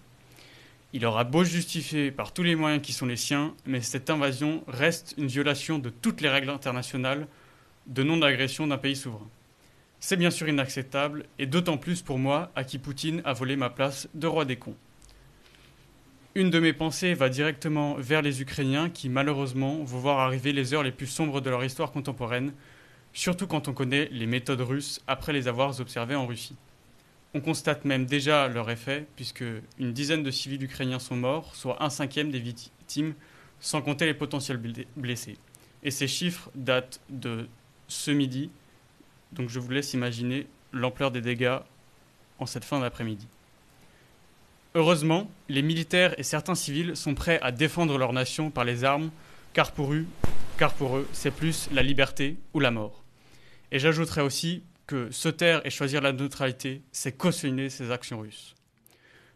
Il 0.94 1.06
aura 1.06 1.24
beau 1.24 1.44
justifier 1.44 2.10
par 2.10 2.32
tous 2.32 2.42
les 2.42 2.54
moyens 2.54 2.82
qui 2.82 2.92
sont 2.92 3.06
les 3.06 3.16
siens, 3.16 3.54
mais 3.66 3.80
cette 3.80 4.10
invasion 4.10 4.64
reste 4.66 5.14
une 5.18 5.26
violation 5.26 5.78
de 5.78 5.90
toutes 5.90 6.20
les 6.20 6.28
règles 6.28 6.50
internationales 6.50 7.28
de 7.86 8.02
non-agression 8.02 8.66
d'un 8.66 8.78
pays 8.78 8.96
souverain. 8.96 9.28
C'est 10.04 10.16
bien 10.16 10.32
sûr 10.32 10.48
inacceptable, 10.48 11.26
et 11.38 11.46
d'autant 11.46 11.76
plus 11.76 12.02
pour 12.02 12.18
moi, 12.18 12.50
à 12.56 12.64
qui 12.64 12.78
Poutine 12.78 13.22
a 13.24 13.34
volé 13.34 13.54
ma 13.54 13.70
place 13.70 14.08
de 14.14 14.26
roi 14.26 14.44
des 14.44 14.56
cons. 14.56 14.74
Une 16.34 16.50
de 16.50 16.58
mes 16.58 16.72
pensées 16.72 17.14
va 17.14 17.28
directement 17.28 17.94
vers 17.94 18.20
les 18.20 18.42
Ukrainiens 18.42 18.90
qui, 18.90 19.08
malheureusement, 19.08 19.76
vont 19.84 19.98
voir 20.00 20.18
arriver 20.18 20.52
les 20.52 20.74
heures 20.74 20.82
les 20.82 20.90
plus 20.90 21.06
sombres 21.06 21.40
de 21.40 21.48
leur 21.48 21.64
histoire 21.64 21.92
contemporaine, 21.92 22.52
surtout 23.12 23.46
quand 23.46 23.68
on 23.68 23.74
connaît 23.74 24.08
les 24.10 24.26
méthodes 24.26 24.62
russes 24.62 25.00
après 25.06 25.32
les 25.32 25.46
avoir 25.46 25.78
observées 25.80 26.16
en 26.16 26.26
Russie. 26.26 26.56
On 27.32 27.40
constate 27.40 27.84
même 27.84 28.04
déjà 28.04 28.48
leur 28.48 28.70
effet, 28.70 29.06
puisque 29.14 29.44
une 29.78 29.92
dizaine 29.92 30.24
de 30.24 30.32
civils 30.32 30.64
ukrainiens 30.64 30.98
sont 30.98 31.16
morts, 31.16 31.54
soit 31.54 31.80
un 31.80 31.90
cinquième 31.90 32.32
des 32.32 32.40
victimes, 32.40 33.14
sans 33.60 33.82
compter 33.82 34.06
les 34.06 34.14
potentiels 34.14 34.60
blessés. 34.96 35.36
Et 35.84 35.92
ces 35.92 36.08
chiffres 36.08 36.50
datent 36.56 37.00
de 37.08 37.46
ce 37.86 38.10
midi, 38.10 38.50
donc 39.32 39.48
je 39.48 39.58
vous 39.58 39.70
laisse 39.70 39.94
imaginer 39.94 40.46
l'ampleur 40.72 41.10
des 41.10 41.20
dégâts 41.20 41.58
en 42.38 42.46
cette 42.46 42.64
fin 42.64 42.80
d'après-midi. 42.80 43.26
Heureusement, 44.74 45.30
les 45.48 45.62
militaires 45.62 46.18
et 46.18 46.22
certains 46.22 46.54
civils 46.54 46.96
sont 46.96 47.14
prêts 47.14 47.38
à 47.42 47.52
défendre 47.52 47.98
leur 47.98 48.12
nation 48.12 48.50
par 48.50 48.64
les 48.64 48.84
armes, 48.84 49.10
car 49.52 49.72
pour 49.72 49.92
eux, 49.92 50.06
car 50.56 50.72
pour 50.74 50.96
eux 50.96 51.08
c'est 51.12 51.30
plus 51.30 51.68
la 51.72 51.82
liberté 51.82 52.36
ou 52.54 52.60
la 52.60 52.70
mort. 52.70 53.04
Et 53.70 53.78
j'ajouterai 53.78 54.22
aussi 54.22 54.62
que 54.86 55.10
se 55.10 55.28
taire 55.28 55.60
et 55.64 55.70
choisir 55.70 56.00
la 56.00 56.12
neutralité, 56.12 56.82
c'est 56.90 57.16
cautionner 57.16 57.68
ces 57.68 57.90
actions 57.90 58.20
russes. 58.20 58.54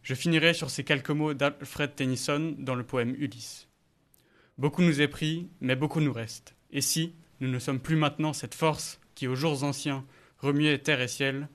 Je 0.02 0.14
finirai 0.14 0.54
sur 0.54 0.70
ces 0.70 0.85
quelques 0.85 1.11
mots 1.11 1.35
d'Alfred 1.35 1.94
Tennyson 1.94 2.54
dans 2.59 2.74
le 2.74 2.85
poème 2.85 3.14
Ulysse. 3.18 3.68
Beaucoup 4.59 4.82
nous 4.82 5.00
est 5.00 5.09
pris, 5.09 5.48
mais 5.61 5.76
beaucoup 5.76 6.00
nous 6.00 6.12
reste. 6.12 6.54
Et 6.70 6.80
si 6.80 7.12
nous 7.40 7.48
ne 7.48 7.59
sommes 7.59 7.80
plus 7.80 7.96
maintenant 7.96 8.32
cette 8.32 8.54
force 8.54 9.00
qui, 9.16 9.26
aux 9.26 9.35
jours 9.35 9.64
anciens, 9.64 10.07
remuait 10.38 10.79
terre 10.79 11.00
et 11.00 11.09
ciel, 11.09 11.48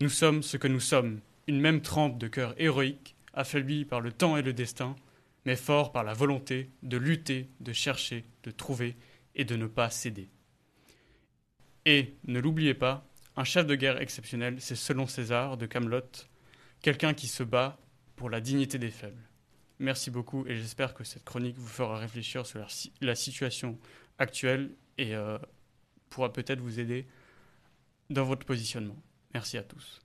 nous 0.00 0.08
sommes 0.08 0.42
ce 0.42 0.56
que 0.56 0.66
nous 0.66 0.80
sommes, 0.80 1.20
une 1.46 1.60
même 1.60 1.82
trempe 1.82 2.18
de 2.18 2.26
cœur 2.26 2.54
héroïque, 2.58 3.14
affaibli 3.32 3.84
par 3.84 4.00
le 4.00 4.10
temps 4.10 4.36
et 4.36 4.42
le 4.42 4.52
destin, 4.52 4.96
mais 5.44 5.54
fort 5.54 5.92
par 5.92 6.02
la 6.02 6.14
volonté 6.14 6.70
de 6.82 6.96
lutter, 6.96 7.48
de 7.60 7.72
chercher, 7.72 8.24
de 8.42 8.50
trouver 8.50 8.96
et 9.36 9.44
de 9.44 9.54
ne 9.54 9.66
pas 9.66 9.90
céder. 9.90 10.28
Et, 11.84 12.14
ne 12.24 12.40
l'oubliez 12.40 12.74
pas, 12.74 13.06
un 13.36 13.44
chef 13.44 13.66
de 13.66 13.74
guerre 13.74 14.00
exceptionnel, 14.00 14.56
c'est 14.58 14.76
selon 14.76 15.06
César 15.06 15.56
de 15.56 15.66
Camelot, 15.66 16.00
quelqu'un 16.80 17.14
qui 17.14 17.26
se 17.26 17.42
bat 17.42 17.78
pour 18.16 18.30
la 18.30 18.40
dignité 18.40 18.78
des 18.78 18.90
faibles. 18.90 19.28
Merci 19.78 20.10
beaucoup 20.10 20.46
et 20.46 20.56
j'espère 20.56 20.94
que 20.94 21.04
cette 21.04 21.24
chronique 21.24 21.58
vous 21.58 21.66
fera 21.66 21.98
réfléchir 21.98 22.46
sur 22.46 22.64
la 23.00 23.14
situation 23.14 23.78
actuelle 24.18 24.70
et 24.98 25.14
euh, 25.14 25.36
pourra 26.14 26.32
peut-être 26.32 26.60
vous 26.60 26.78
aider 26.78 27.06
dans 28.08 28.24
votre 28.24 28.46
positionnement. 28.46 28.96
Merci 29.34 29.58
à 29.58 29.62
tous. 29.62 30.00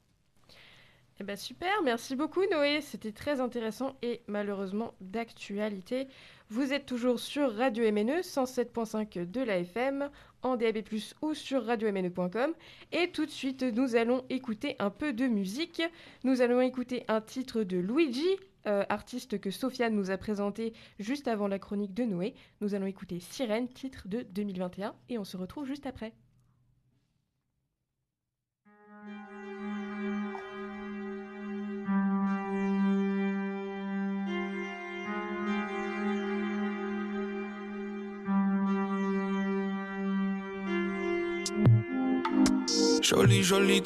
Eh 1.22 1.26
ben 1.26 1.36
super, 1.36 1.84
merci 1.84 2.16
beaucoup 2.16 2.42
Noé, 2.50 2.80
c'était 2.80 3.12
très 3.12 3.42
intéressant 3.42 3.98
et 4.02 4.22
malheureusement 4.28 4.96
d'actualité. 5.02 6.08
Vous 6.50 6.72
êtes 6.72 6.86
toujours 6.86 7.20
sur 7.20 7.54
Radio 7.54 7.84
MNE 7.92 8.22
107.5 8.22 9.30
de 9.30 9.42
la 9.42 9.60
FM, 9.60 10.10
en 10.42 10.56
DAB+, 10.56 10.78
ou 11.22 11.34
sur 11.34 11.66
radiomne.com. 11.66 12.54
Et 12.94 13.12
tout 13.12 13.26
de 13.26 13.32
suite, 13.32 13.64
nous 13.64 13.98
allons 13.98 14.24
écouter 14.30 14.78
un 14.80 14.90
peu 14.90 15.12
de 15.12 15.28
musique. 15.28 15.84
Nous 16.24 16.42
allons 16.42 16.62
écouter 16.62 17.04
un 17.10 17.20
titre 17.20 17.64
de 17.64 17.78
Luigi, 17.78 18.38
euh, 18.68 18.84
artiste 18.90 19.40
que 19.40 19.52
Sofiane 19.52 19.96
nous 19.96 20.12
a 20.12 20.18
présenté 20.18 20.74
juste 21.00 21.28
avant 21.28 21.48
la 21.48 21.60
chronique 21.60 21.94
de 21.94 22.04
Noé. 22.04 22.36
Nous 22.62 22.76
allons 22.76 22.88
écouter 22.88 23.20
Sirène, 23.20 23.70
titre 23.70 24.08
de 24.08 24.24
2021, 24.32 24.96
et 25.08 25.18
on 25.18 25.24
se 25.24 25.38
retrouve 25.38 25.66
juste 25.66 25.86
après. 25.86 26.14
Jolie, 43.02 43.42
jolie 43.42 43.82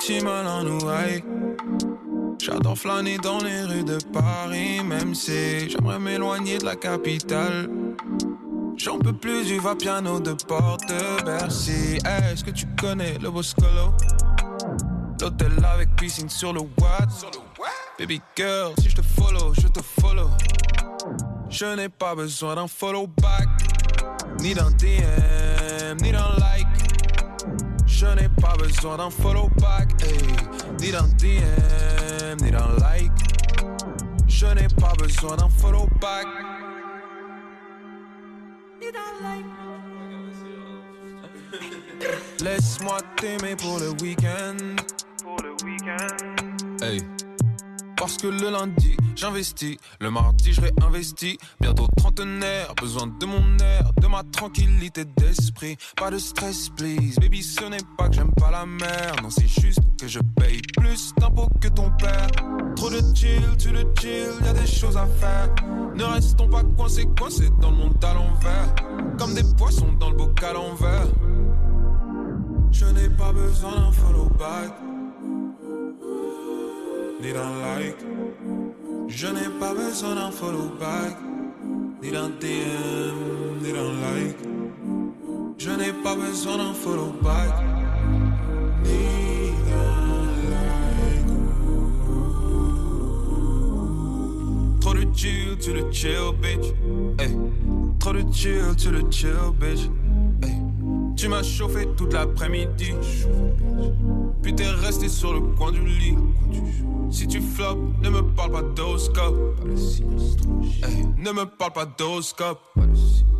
J'adore 2.39 2.77
flâner 2.77 3.17
dans 3.17 3.39
les 3.39 3.63
rues 3.63 3.83
de 3.83 3.97
Paris, 4.11 4.83
même 4.83 5.15
si 5.15 5.69
j'aimerais 5.69 5.99
m'éloigner 5.99 6.57
de 6.57 6.65
la 6.65 6.75
capitale. 6.75 7.69
J'en 8.77 8.99
peux 8.99 9.13
plus 9.13 9.45
du 9.45 9.59
va-piano 9.59 10.19
de 10.19 10.33
Porte 10.33 10.87
de 10.89 11.23
Bercy. 11.23 11.99
Est-ce 12.05 12.43
que 12.43 12.51
tu 12.51 12.65
connais 12.79 13.17
le 13.19 13.29
Boscolo? 13.29 13.93
L'hôtel 15.21 15.51
avec 15.63 15.95
piscine 15.95 16.29
sur 16.29 16.51
le 16.51 16.59
Watt. 16.59 17.09
Baby 17.97 18.21
girl, 18.35 18.73
si 18.79 18.89
je 18.89 18.95
te 18.95 19.01
follow, 19.01 19.53
je 19.53 19.67
te 19.67 19.79
follow. 19.81 20.29
Je 21.49 21.65
n'ai 21.75 21.87
pas 21.87 22.15
besoin 22.15 22.55
d'un 22.55 22.67
follow 22.67 23.07
back, 23.07 23.47
ni 24.39 24.53
d'un 24.53 24.71
DM, 24.71 26.01
ni 26.01 26.11
d'un 26.11 26.35
like. 26.39 26.72
Je 28.03 28.09
n'ai 28.19 28.27
pas 28.27 28.57
besoin 28.57 28.97
d'un 28.97 29.09
follow 29.09 29.47
back, 29.61 29.89
hey, 30.03 30.17
ni 30.81 30.91
d'un 30.91 31.07
DM, 31.17 32.43
ni 32.43 32.51
d'un 32.51 32.67
like. 32.81 33.11
Je 34.27 34.45
n'ai 34.47 34.67
pas 34.67 34.91
besoin 34.99 35.37
d'un 35.37 35.47
follow 35.47 35.87
back. 36.01 36.27
Ni 38.81 38.91
d'un 38.91 39.13
like. 39.23 39.45
Laisse-moi 42.41 42.97
t'aimer 43.15 43.55
pour 43.55 43.79
le 43.79 43.91
week-end. 44.01 44.57
Pour 45.23 45.37
le 45.41 45.51
week-end. 45.63 46.35
Hey. 46.81 46.99
Parce 48.03 48.17
que 48.17 48.27
le 48.27 48.49
lundi, 48.49 48.97
j'investis. 49.15 49.77
Le 50.01 50.11
mardi, 50.11 50.51
je 50.51 50.59
réinvestis. 50.59 51.37
Bientôt 51.61 51.87
trentenaire, 51.95 52.75
besoin 52.75 53.07
de 53.07 53.25
mon 53.25 53.57
air, 53.59 53.91
de 54.01 54.07
ma 54.07 54.23
tranquillité 54.23 55.05
d'esprit. 55.05 55.77
Pas 55.95 56.11
de 56.11 56.17
stress, 56.17 56.67
please. 56.75 57.15
Baby, 57.21 57.41
ce 57.41 57.63
n'est 57.63 57.77
pas 57.97 58.09
que 58.09 58.15
j'aime 58.15 58.33
pas 58.33 58.51
la 58.51 58.65
mer. 58.65 59.15
Non, 59.23 59.29
c'est 59.29 59.47
juste 59.47 59.79
que 59.97 60.09
je 60.09 60.19
paye 60.35 60.61
plus 60.75 61.13
d'impôts 61.17 61.47
que 61.61 61.69
ton 61.69 61.91
père. 61.91 62.27
Trop 62.75 62.89
de 62.89 62.99
chill, 63.15 63.55
tu 63.57 63.69
le 63.69 63.85
chill, 63.97 64.33
y 64.43 64.49
a 64.49 64.53
des 64.53 64.67
choses 64.67 64.97
à 64.97 65.07
faire. 65.07 65.47
Ne 65.95 66.03
restons 66.03 66.49
pas 66.49 66.63
coincés, 66.75 67.07
coincés 67.17 67.51
dans 67.61 67.71
le 67.71 67.77
monde 67.77 68.03
à 68.03 68.15
l'envers. 68.15 68.75
Comme 69.17 69.33
des 69.33 69.45
poissons 69.57 69.93
dans 69.93 70.09
le 70.09 70.17
bocal 70.17 70.57
en 70.57 70.75
verre. 70.75 71.07
Je 72.69 72.83
n'ai 72.83 73.07
pas 73.07 73.31
besoin 73.31 73.71
d'un 73.71 73.91
follow 73.93 74.29
back 74.37 74.73
ni 77.23 77.31
d'un 77.31 77.51
like. 77.63 78.01
Je 79.07 79.27
n'ai 79.27 79.49
pas 79.59 79.73
besoin 79.73 80.15
d'un 80.15 80.31
follow 80.31 80.69
back, 80.79 81.15
ni 82.01 82.11
d'un 82.11 82.29
DM, 82.41 83.17
ni 83.63 83.71
d'un 83.71 83.93
like. 84.03 84.37
Je 85.57 85.69
n'ai 85.71 85.93
pas 86.03 86.15
besoin 86.15 86.57
d'un 86.57 86.73
follow 86.73 87.13
back, 87.21 87.53
ni 88.83 89.51
d'un 89.67 90.01
like. 90.51 91.29
Trop 94.81 94.93
de 94.93 95.05
chill, 95.15 95.57
tu 95.61 95.71
le 95.73 95.91
chill, 95.91 96.33
bitch. 96.41 96.73
Hey. 97.19 97.37
Trop 97.99 98.13
de 98.13 98.23
chill, 98.33 98.75
tu 98.77 98.91
le 98.91 99.01
chill, 99.09 99.53
bitch. 99.61 99.89
Hey. 100.43 100.57
Tu 101.15 101.29
m'as 101.29 101.43
chauffé 101.43 101.87
toute 101.95 102.11
l'après-midi. 102.11 102.91
Puis 104.41 104.53
t'es 104.53 104.67
resté 104.67 105.07
sur 105.07 105.31
le 105.33 105.39
coin 105.55 105.71
du 105.71 105.85
lit. 105.85 106.17
Si 107.13 107.27
tu 107.27 107.39
flops, 107.41 107.79
ne 108.01 108.09
me 108.09 108.23
parle 108.23 108.51
pas 108.51 108.63
d'oscope. 108.63 109.37
Hey, 110.81 111.05
ne 111.15 111.31
me 111.31 111.45
parle 111.45 111.71
pas 111.71 111.85
d'oscope. 111.85 112.59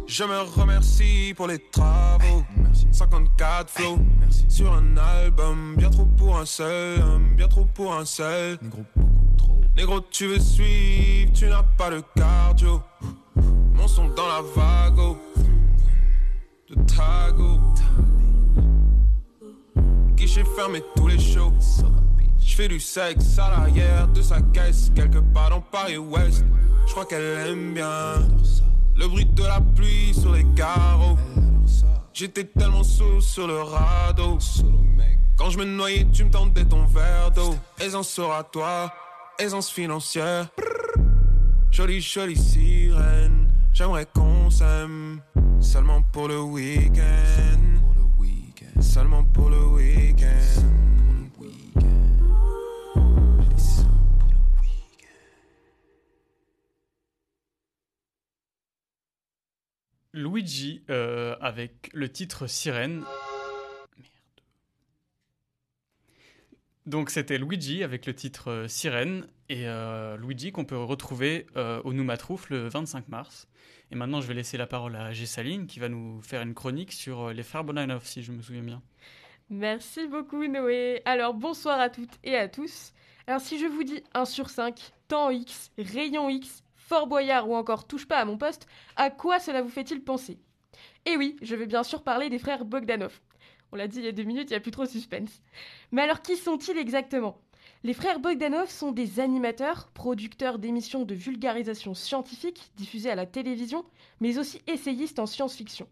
Je 0.06 0.24
me 0.24 0.42
remercie 0.60 1.34
pour 1.36 1.48
les 1.48 1.58
travaux. 1.58 2.44
54 2.92 3.72
flows 3.72 3.98
sur 4.48 4.72
un 4.72 4.96
album. 4.96 5.74
Bien 5.76 5.90
trop 5.90 6.06
pour 6.06 6.38
un 6.38 6.46
seul 6.46 7.02
bien 7.36 7.48
trop 7.48 7.66
pour 7.66 7.96
un 7.96 8.06
seul. 8.06 8.60
Négro, 9.76 10.02
tu 10.12 10.28
veux 10.28 10.40
suivre, 10.40 11.32
tu 11.34 11.48
n'as 11.48 11.64
pas 11.64 11.90
de 11.90 12.04
cardio. 12.16 12.82
Mon 13.74 13.88
son 13.88 14.10
dans 14.10 14.28
la 14.28 14.42
vago 14.56 15.18
de 16.70 16.76
Tago. 16.76 17.60
Guichet 20.16 20.44
fermé 20.56 20.84
tous 20.96 21.08
les 21.08 21.20
shows. 21.20 21.52
Je 22.54 22.58
fais 22.62 22.68
du 22.68 22.80
sexe 22.80 23.40
à 23.40 23.50
l'arrière 23.50 24.08
de 24.10 24.22
sa 24.22 24.40
caisse, 24.40 24.92
quelque 24.96 25.18
part 25.18 25.50
dans 25.50 25.60
Paris-Ouest. 25.60 26.46
Je 26.86 26.92
crois 26.92 27.06
qu'elle 27.06 27.50
aime 27.50 27.74
bien 27.74 28.22
le 28.96 29.08
bruit 29.08 29.26
de 29.26 29.42
la 29.42 29.60
pluie 29.60 30.14
sur 30.14 30.32
les 30.34 30.46
carreaux. 30.56 31.18
J'étais 32.14 32.44
tellement 32.44 32.84
sous 32.84 33.22
sur 33.22 33.48
le 33.48 33.60
radeau. 33.60 34.38
Quand 35.36 35.50
je 35.50 35.58
me 35.58 35.66
noyais, 35.66 36.06
tu 36.14 36.26
me 36.26 36.30
tendais 36.30 36.64
ton 36.64 36.86
verre 36.86 37.32
d'eau. 37.32 37.56
Aisance 37.80 38.20
oratoire, 38.20 38.94
aisance 39.40 39.72
financière. 39.72 40.48
Jolie, 41.72 42.02
jolie 42.02 42.38
sirène. 42.38 43.52
J'aimerais 43.74 44.06
qu'on 44.14 44.52
s'aime 44.52 45.22
seulement 45.60 46.04
pour 46.04 46.28
le 46.28 46.40
week-end. 46.40 47.02
Seulement 48.80 49.24
pour 49.24 49.50
le 49.50 49.66
week-end. 49.66 50.93
Luigi 60.34 60.84
euh, 60.90 61.36
avec 61.42 61.92
le 61.94 62.10
titre 62.10 62.48
Sirène. 62.48 63.04
Merde. 63.98 64.10
Donc 66.88 67.12
c'était 67.12 67.38
Luigi 67.38 67.84
avec 67.84 68.08
le 68.08 68.16
titre 68.16 68.50
euh, 68.50 68.68
Sirène 68.68 69.28
et 69.50 69.68
euh, 69.68 70.18
Luigi 70.18 70.52
qu'on 70.52 70.66
peut 70.66 70.78
retrouver 70.78 71.46
au 71.84 71.94
Noumatrouf 71.94 72.50
le 72.50 72.68
25 72.68 73.10
mars. 73.10 73.48
Et 73.92 73.96
maintenant 73.96 74.22
je 74.22 74.28
vais 74.28 74.34
laisser 74.34 74.58
la 74.58 74.66
parole 74.66 74.96
à 74.96 75.14
Gessaline 75.14 75.68
qui 75.68 75.80
va 75.80 75.88
nous 75.88 76.20
faire 76.24 76.42
une 76.42 76.56
chronique 76.56 76.94
sur 76.94 77.30
les 77.32 77.44
frères 77.44 77.64
Bonanov 77.64 78.04
si 78.04 78.24
je 78.24 78.32
me 78.32 78.42
souviens 78.42 78.64
bien. 78.64 78.82
Merci 79.52 80.08
beaucoup 80.08 80.48
Noé. 80.48 81.04
Alors 81.06 81.36
bonsoir 81.36 81.80
à 81.80 81.90
toutes 81.90 82.18
et 82.24 82.36
à 82.36 82.48
tous. 82.48 82.94
Alors 83.28 83.40
si 83.40 83.60
je 83.60 83.68
vous 83.68 83.84
dis 83.84 84.04
1 84.16 84.26
sur 84.26 84.50
5, 84.50 84.80
temps 85.08 85.30
X, 85.30 85.72
rayon 85.78 86.28
X, 86.30 86.63
Fort 86.88 87.08
Boyard 87.08 87.50
ou 87.50 87.56
encore 87.56 87.88
touche 87.88 88.08
pas 88.08 88.18
à 88.18 88.26
mon 88.26 88.38
poste, 88.38 88.68
à 88.98 89.10
quoi 89.10 89.40
cela 89.40 89.62
vous 89.62 89.70
fait-il 89.70 90.04
penser? 90.04 90.38
Eh 91.06 91.16
oui, 91.16 91.38
je 91.42 91.56
vais 91.56 91.66
bien 91.66 91.84
sûr 91.84 92.04
parler 92.04 92.30
des 92.30 92.40
frères 92.40 92.66
Bogdanov. 92.66 93.22
On 93.72 93.78
l'a 93.78 93.88
dit 93.88 94.00
il 94.00 94.06
y 94.06 94.10
a 94.10 94.12
deux 94.12 94.24
minutes, 94.24 94.50
il 94.50 94.54
n'y 94.54 94.58
a 94.58 94.60
plus 94.60 94.72
trop 94.72 94.84
de 94.84 94.90
suspense. 94.90 95.42
Mais 95.92 96.02
alors 96.02 96.22
qui 96.22 96.36
sont-ils 96.36 96.78
exactement? 96.78 97.40
Les 97.84 97.94
frères 97.94 98.20
Bogdanov 98.20 98.70
sont 98.70 98.92
des 98.92 99.20
animateurs, 99.22 99.90
producteurs 99.94 100.60
d'émissions 100.60 101.06
de 101.06 101.16
vulgarisation 101.16 101.94
scientifique 101.94 102.72
diffusées 102.76 103.12
à 103.12 103.16
la 103.16 103.26
télévision, 103.26 103.86
mais 104.20 104.38
aussi 104.38 104.62
essayistes 104.68 105.20
en 105.20 105.26
science-fiction. 105.26 105.88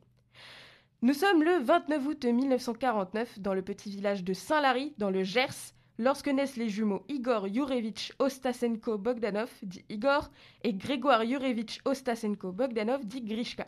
Nous 1.02 1.14
sommes 1.14 1.42
le 1.42 1.58
29 1.58 2.06
août 2.06 2.26
1949 2.26 3.40
dans 3.40 3.54
le 3.54 3.62
petit 3.62 3.90
village 3.90 4.24
de 4.24 4.34
Saint-Lary, 4.34 4.94
dans 4.98 5.10
le 5.10 5.24
Gers, 5.24 5.74
lorsque 6.02 6.30
naissent 6.30 6.58
les 6.58 6.68
jumeaux 6.68 7.04
Igor 7.10 7.48
Yurevitch 7.48 8.12
Ostasenko 8.18 8.98
Bogdanov, 8.98 9.52
dit 9.62 9.86
Igor, 9.88 10.32
et 10.64 10.74
Grégoire 10.74 11.24
Yurevitch 11.24 11.80
Ostasenko 11.86 12.52
Bogdanov, 12.52 13.06
dit 13.06 13.22
Grishka. 13.22 13.68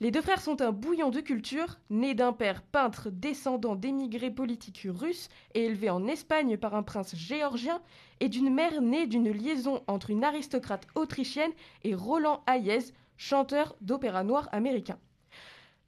Les 0.00 0.10
deux 0.10 0.22
frères 0.22 0.40
sont 0.40 0.62
un 0.62 0.72
bouillon 0.72 1.10
de 1.10 1.20
culture, 1.20 1.78
nés 1.90 2.14
d'un 2.14 2.32
père 2.32 2.62
peintre 2.62 3.10
descendant 3.10 3.76
d'émigrés 3.76 4.30
politiques 4.30 4.88
russes 4.88 5.28
et 5.52 5.66
élevé 5.66 5.90
en 5.90 6.06
Espagne 6.06 6.56
par 6.56 6.74
un 6.74 6.82
prince 6.82 7.14
géorgien, 7.14 7.82
et 8.20 8.30
d'une 8.30 8.52
mère 8.52 8.80
née 8.80 9.06
d'une 9.06 9.30
liaison 9.30 9.82
entre 9.88 10.08
une 10.08 10.24
aristocrate 10.24 10.86
autrichienne 10.94 11.52
et 11.84 11.94
Roland 11.94 12.42
Hayez, 12.46 12.94
chanteur 13.18 13.76
d'opéra 13.82 14.24
noir 14.24 14.48
américain. 14.52 14.98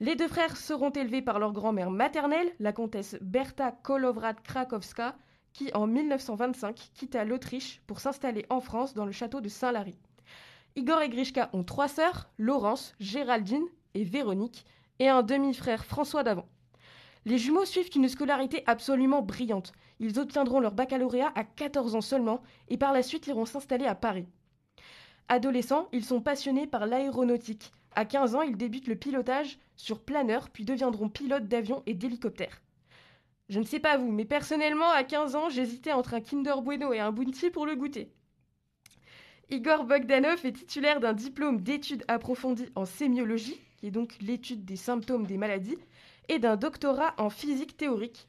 Les 0.01 0.15
deux 0.15 0.29
frères 0.29 0.59
seront 0.59 0.91
élevés 0.91 1.23
par 1.23 1.39
leur 1.39 1.53
grand-mère 1.53 1.91
maternelle, 1.91 2.53
la 2.61 2.75
comtesse 2.75 3.17
Berta 3.23 3.73
Kolowrat-Krakowska, 3.83 5.17
qui 5.55 5.71
en 5.73 5.87
1925 5.87 6.91
quitta 6.95 7.25
l'Autriche 7.25 7.81
pour 7.87 8.01
s'installer 8.01 8.45
en 8.51 8.61
France 8.61 8.93
dans 8.93 9.07
le 9.07 9.13
château 9.13 9.41
de 9.41 9.49
Saint-Lary. 9.49 9.97
Igor 10.77 11.01
et 11.01 11.09
Grishka 11.09 11.49
ont 11.53 11.63
trois 11.63 11.89
sœurs, 11.89 12.29
Laurence, 12.37 12.95
Géraldine 12.99 13.65
et 13.95 14.05
Véronique, 14.05 14.67
et 14.99 15.09
un 15.09 15.23
demi-frère 15.23 15.85
François 15.85 16.25
d'Avant. 16.25 16.49
Les 17.25 17.39
jumeaux 17.39 17.65
suivent 17.65 17.91
une 17.95 18.09
scolarité 18.09 18.65
absolument 18.67 19.23
brillante. 19.23 19.73
Ils 20.01 20.19
obtiendront 20.19 20.61
leur 20.61 20.73
baccalauréat 20.73 21.33
à 21.37 21.45
14 21.45 21.95
ans 21.95 22.01
seulement 22.01 22.43
et 22.69 22.77
par 22.77 22.93
la 22.93 23.03
suite 23.03 23.29
iront 23.29 23.47
s'installer 23.47 23.87
à 23.87 23.95
Paris. 23.95 24.27
Adolescents, 25.29 25.89
ils 25.93 26.05
sont 26.05 26.21
passionnés 26.21 26.67
par 26.67 26.87
l'aéronautique. 26.87 27.73
À 27.95 28.05
15 28.05 28.35
ans, 28.35 28.43
ils 28.43 28.57
débutent 28.57 28.89
le 28.89 28.97
pilotage 28.97 29.59
sur 29.77 30.01
planeur 30.01 30.51
puis 30.51 30.65
deviendront 30.65 31.09
pilotes 31.09 31.49
d'avions 31.49 31.83
et 31.87 31.95
d'hélicoptères. 31.95 32.61
Je 33.51 33.61
ne 33.61 33.65
sais 33.65 33.81
pas 33.81 33.99
vous, 33.99 34.11
mais 34.11 34.25
personnellement, 34.25 34.91
à 34.91 35.05
15 35.05 35.37
ans, 35.37 35.49
j'hésitais 35.51 35.93
entre 35.93 36.15
un 36.15 36.21
Kinder 36.21 36.63
Bueno 36.63 36.93
et 36.95 37.01
un 37.01 37.13
Bounty 37.13 37.51
pour 37.51 37.67
le 37.67 37.77
goûter. 37.77 38.11
Igor 39.51 39.85
Bogdanov 39.85 40.47
est 40.47 40.53
titulaire 40.53 41.01
d'un 41.01 41.13
diplôme 41.13 41.61
d'études 41.61 42.05
approfondies 42.09 42.71
en 42.75 42.87
sémiologie, 42.87 43.61
qui 43.77 43.89
est 43.89 43.91
donc 43.91 44.17
l'étude 44.23 44.65
des 44.65 44.77
symptômes 44.77 45.27
des 45.27 45.37
maladies, 45.37 45.77
et 46.31 46.39
d'un 46.39 46.57
doctorat 46.57 47.15
en 47.19 47.29
physique 47.29 47.77
théorique. 47.77 48.29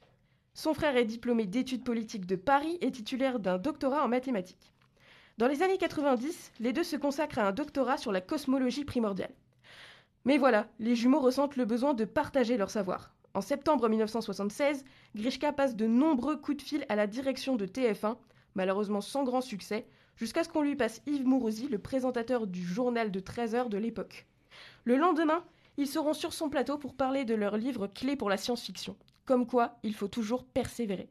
Son 0.54 0.74
frère 0.74 0.98
est 0.98 1.06
diplômé 1.06 1.46
d'études 1.46 1.86
politiques 1.86 2.26
de 2.26 2.36
Paris 2.36 2.78
et 2.82 2.92
titulaire 2.92 3.40
d'un 3.40 3.58
doctorat 3.58 4.04
en 4.04 4.10
mathématiques. 4.10 4.74
Dans 5.38 5.48
les 5.48 5.64
années 5.64 5.78
90, 5.78 6.52
les 6.60 6.74
deux 6.74 6.84
se 6.84 6.98
consacrent 6.98 7.40
à 7.40 7.48
un 7.48 7.52
doctorat 7.54 7.98
sur 7.98 8.12
la 8.12 8.22
cosmologie 8.22 8.84
primordiale. 8.84 9.34
Mais 10.26 10.38
voilà, 10.38 10.68
les 10.80 10.96
jumeaux 10.96 11.20
ressentent 11.22 11.56
le 11.56 11.66
besoin 11.66 11.94
de 11.94 12.04
partager 12.04 12.58
leur 12.58 12.70
savoir. 12.70 13.15
En 13.36 13.42
septembre 13.42 13.90
1976, 13.90 14.86
Grishka 15.14 15.52
passe 15.52 15.76
de 15.76 15.86
nombreux 15.88 16.38
coups 16.38 16.56
de 16.56 16.62
fil 16.62 16.86
à 16.88 16.96
la 16.96 17.06
direction 17.06 17.58
de 17.58 17.66
TF1, 17.66 18.16
malheureusement 18.56 19.02
sans 19.02 19.26
grand 19.26 19.42
succès, 19.42 19.86
jusqu'à 20.16 20.46
ce 20.46 20.50
qu'on 20.50 20.62
lui 20.62 20.78
passe 20.78 21.02
Yves 21.06 21.28
Mourouzi, 21.28 21.68
le 21.68 21.78
présentateur 21.78 22.48
du 22.48 22.66
journal 22.66 23.12
de 23.12 23.20
13 23.20 23.54
heures 23.54 23.70
de 23.70 23.78
l'époque. 23.78 24.26
Le 24.86 24.96
lendemain, 24.96 25.44
ils 25.76 25.86
seront 25.86 26.14
sur 26.14 26.32
son 26.32 26.50
plateau 26.50 26.78
pour 26.78 26.94
parler 26.94 27.26
de 27.26 27.36
leur 27.36 27.58
livre 27.58 27.88
clé 27.88 28.16
pour 28.16 28.30
la 28.30 28.38
science-fiction. 28.38 28.96
Comme 29.26 29.46
quoi, 29.46 29.80
il 29.84 29.94
faut 29.94 30.08
toujours 30.08 30.46
persévérer. 30.46 31.10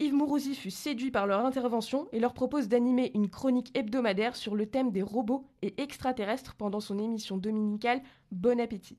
Yves 0.00 0.14
Mourouzi 0.14 0.54
fut 0.54 0.70
séduit 0.70 1.10
par 1.10 1.26
leur 1.26 1.44
intervention 1.44 2.08
et 2.12 2.20
leur 2.20 2.32
propose 2.32 2.68
d'animer 2.68 3.10
une 3.12 3.28
chronique 3.28 3.76
hebdomadaire 3.76 4.36
sur 4.36 4.54
le 4.54 4.64
thème 4.64 4.90
des 4.90 5.02
robots 5.02 5.44
et 5.60 5.74
extraterrestres 5.82 6.54
pendant 6.54 6.80
son 6.80 6.98
émission 6.98 7.36
dominicale 7.36 8.00
Bon 8.30 8.58
appétit. 8.58 8.96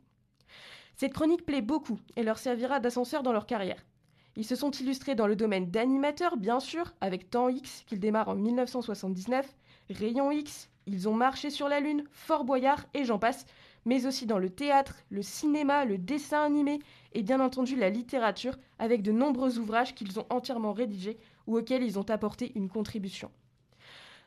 Cette 1.03 1.11
chronique 1.11 1.45
plaît 1.45 1.61
beaucoup 1.61 1.99
et 2.15 2.23
leur 2.23 2.37
servira 2.37 2.79
d'ascenseur 2.79 3.23
dans 3.23 3.33
leur 3.33 3.45
carrière. 3.45 3.85
Ils 4.37 4.45
se 4.45 4.55
sont 4.55 4.71
illustrés 4.71 5.15
dans 5.15 5.27
le 5.27 5.35
domaine 5.35 5.69
d'animateur, 5.69 6.37
bien 6.37 6.61
sûr, 6.61 6.93
avec 7.01 7.29
Temps 7.29 7.49
X, 7.49 7.83
qu'ils 7.87 7.99
démarrent 7.99 8.29
en 8.29 8.35
1979, 8.35 9.53
Rayon 9.89 10.31
X, 10.31 10.69
Ils 10.85 11.09
ont 11.09 11.13
marché 11.13 11.49
sur 11.49 11.67
la 11.67 11.81
Lune, 11.81 12.05
Fort 12.09 12.45
Boyard 12.45 12.85
et 12.93 13.03
j'en 13.03 13.19
passe, 13.19 13.45
mais 13.83 14.05
aussi 14.05 14.25
dans 14.25 14.39
le 14.39 14.49
théâtre, 14.49 14.95
le 15.09 15.21
cinéma, 15.21 15.83
le 15.83 15.97
dessin 15.97 16.41
animé 16.41 16.79
et 17.11 17.21
bien 17.21 17.41
entendu 17.41 17.75
la 17.75 17.89
littérature, 17.89 18.55
avec 18.79 19.01
de 19.01 19.11
nombreux 19.11 19.59
ouvrages 19.59 19.95
qu'ils 19.95 20.21
ont 20.21 20.25
entièrement 20.29 20.71
rédigés 20.71 21.17
ou 21.47 21.57
auxquels 21.57 21.83
ils 21.83 21.99
ont 21.99 22.09
apporté 22.09 22.53
une 22.55 22.69
contribution. 22.69 23.29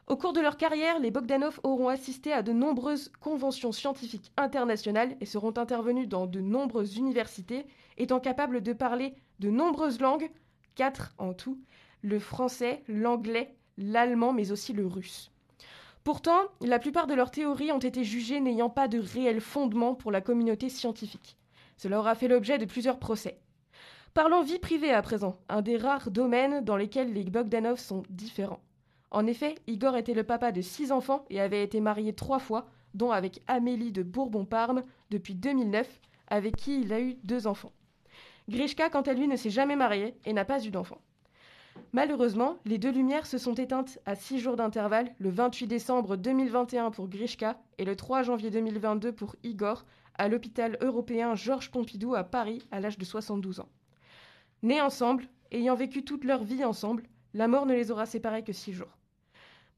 Au 0.06 0.16
cours 0.16 0.32
de 0.32 0.40
leur 0.40 0.56
carrière, 0.56 1.00
les 1.00 1.10
Bogdanov 1.10 1.58
auront 1.64 1.88
assisté 1.88 2.32
à 2.32 2.42
de 2.42 2.52
nombreuses 2.52 3.10
conventions 3.20 3.72
scientifiques 3.72 4.30
internationales 4.36 5.16
et 5.20 5.26
seront 5.26 5.52
intervenus 5.56 6.08
dans 6.08 6.26
de 6.26 6.40
nombreuses 6.40 6.96
universités, 6.96 7.66
étant 7.96 8.20
capables 8.20 8.62
de 8.62 8.72
parler 8.72 9.14
de 9.40 9.50
nombreuses 9.50 10.00
langues, 10.00 10.30
quatre 10.76 11.12
en 11.18 11.32
tout, 11.34 11.58
le 12.02 12.20
français, 12.20 12.84
l'anglais, 12.86 13.56
l'allemand, 13.78 14.32
mais 14.32 14.52
aussi 14.52 14.72
le 14.72 14.86
russe. 14.86 15.32
Pourtant, 16.04 16.38
la 16.60 16.78
plupart 16.78 17.08
de 17.08 17.14
leurs 17.14 17.32
théories 17.32 17.72
ont 17.72 17.80
été 17.80 18.04
jugées 18.04 18.38
n'ayant 18.38 18.70
pas 18.70 18.86
de 18.86 19.00
réel 19.00 19.40
fondement 19.40 19.96
pour 19.96 20.12
la 20.12 20.20
communauté 20.20 20.68
scientifique. 20.68 21.36
Cela 21.76 21.98
aura 21.98 22.14
fait 22.14 22.28
l'objet 22.28 22.58
de 22.58 22.64
plusieurs 22.64 23.00
procès. 23.00 23.40
Parlons 24.14 24.44
vie 24.44 24.60
privée 24.60 24.92
à 24.92 25.02
présent, 25.02 25.40
un 25.48 25.62
des 25.62 25.76
rares 25.76 26.12
domaines 26.12 26.64
dans 26.64 26.76
lesquels 26.76 27.12
les 27.12 27.24
Bogdanov 27.24 27.80
sont 27.80 28.04
différents. 28.08 28.60
En 29.10 29.26
effet, 29.26 29.54
Igor 29.66 29.96
était 29.96 30.14
le 30.14 30.24
papa 30.24 30.52
de 30.52 30.60
six 30.60 30.92
enfants 30.92 31.24
et 31.30 31.40
avait 31.40 31.62
été 31.62 31.80
marié 31.80 32.12
trois 32.12 32.38
fois, 32.38 32.66
dont 32.94 33.10
avec 33.10 33.42
Amélie 33.46 33.92
de 33.92 34.02
Bourbon-Parme 34.02 34.82
depuis 35.10 35.34
2009, 35.34 36.00
avec 36.28 36.56
qui 36.56 36.80
il 36.80 36.92
a 36.92 37.00
eu 37.00 37.14
deux 37.24 37.46
enfants. 37.46 37.72
Grishka, 38.48 38.90
quant 38.90 39.02
à 39.02 39.12
lui, 39.12 39.28
ne 39.28 39.36
s'est 39.36 39.50
jamais 39.50 39.76
marié 39.76 40.14
et 40.24 40.32
n'a 40.32 40.44
pas 40.44 40.64
eu 40.64 40.70
d'enfant. 40.70 41.00
Malheureusement, 41.92 42.56
les 42.64 42.78
deux 42.78 42.90
lumières 42.90 43.26
se 43.26 43.38
sont 43.38 43.54
éteintes 43.54 43.98
à 44.06 44.14
six 44.14 44.38
jours 44.38 44.56
d'intervalle, 44.56 45.14
le 45.18 45.30
28 45.30 45.66
décembre 45.66 46.16
2021 46.16 46.90
pour 46.90 47.08
Grishka 47.08 47.58
et 47.78 47.84
le 47.84 47.96
3 47.96 48.22
janvier 48.22 48.50
2022 48.50 49.12
pour 49.12 49.36
Igor, 49.42 49.84
à 50.14 50.28
l'hôpital 50.28 50.78
européen 50.80 51.34
Georges 51.34 51.70
Pompidou 51.70 52.14
à 52.14 52.24
Paris 52.24 52.62
à 52.70 52.80
l'âge 52.80 52.98
de 52.98 53.04
72 53.04 53.60
ans. 53.60 53.68
Nés 54.62 54.80
ensemble, 54.80 55.24
ayant 55.52 55.74
vécu 55.74 56.02
toute 56.02 56.24
leur 56.24 56.42
vie 56.42 56.64
ensemble, 56.64 57.02
la 57.36 57.48
mort 57.48 57.66
ne 57.66 57.74
les 57.74 57.90
aura 57.90 58.06
séparés 58.06 58.42
que 58.42 58.54
six 58.54 58.72
jours. 58.72 58.96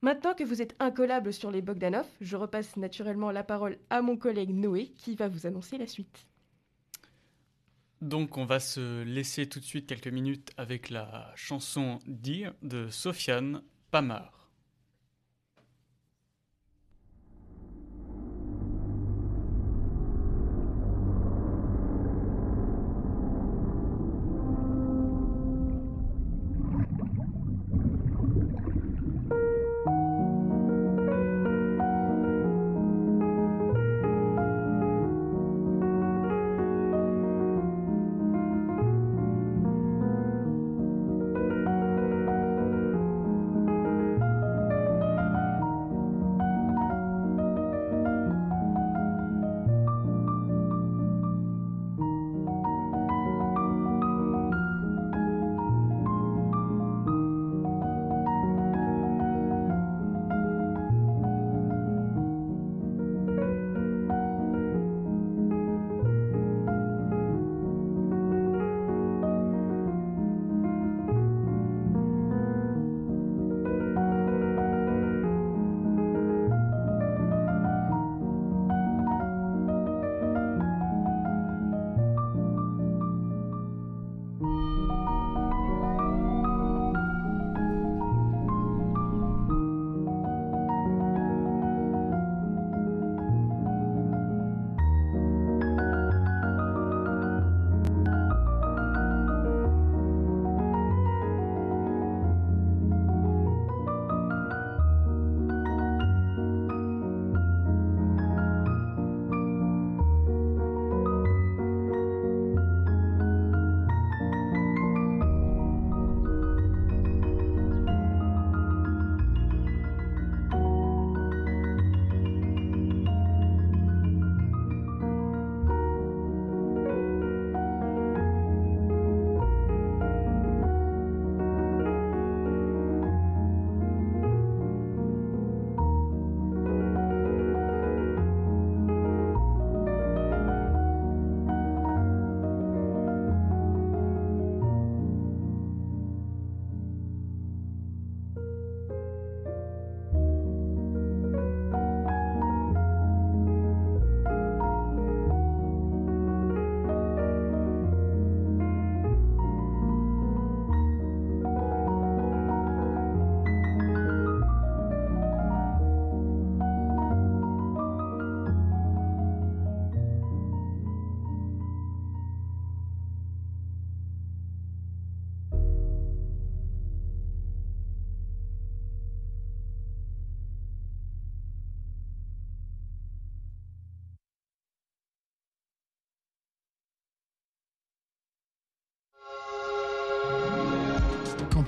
Maintenant 0.00 0.32
que 0.32 0.44
vous 0.44 0.62
êtes 0.62 0.76
incollables 0.78 1.32
sur 1.32 1.50
les 1.50 1.60
Bogdanov, 1.60 2.06
je 2.20 2.36
repasse 2.36 2.76
naturellement 2.76 3.32
la 3.32 3.42
parole 3.42 3.78
à 3.90 4.00
mon 4.00 4.16
collègue 4.16 4.54
Noé 4.54 4.92
qui 4.96 5.16
va 5.16 5.26
vous 5.26 5.44
annoncer 5.44 5.76
la 5.76 5.88
suite. 5.88 6.26
Donc 8.00 8.38
on 8.38 8.44
va 8.44 8.60
se 8.60 9.02
laisser 9.02 9.48
tout 9.48 9.58
de 9.58 9.64
suite 9.64 9.88
quelques 9.88 10.06
minutes 10.06 10.52
avec 10.56 10.88
la 10.88 11.32
chanson 11.34 11.98
Dear 12.06 12.54
de 12.62 12.88
Sofiane 12.90 13.60
Pamar. 13.90 14.37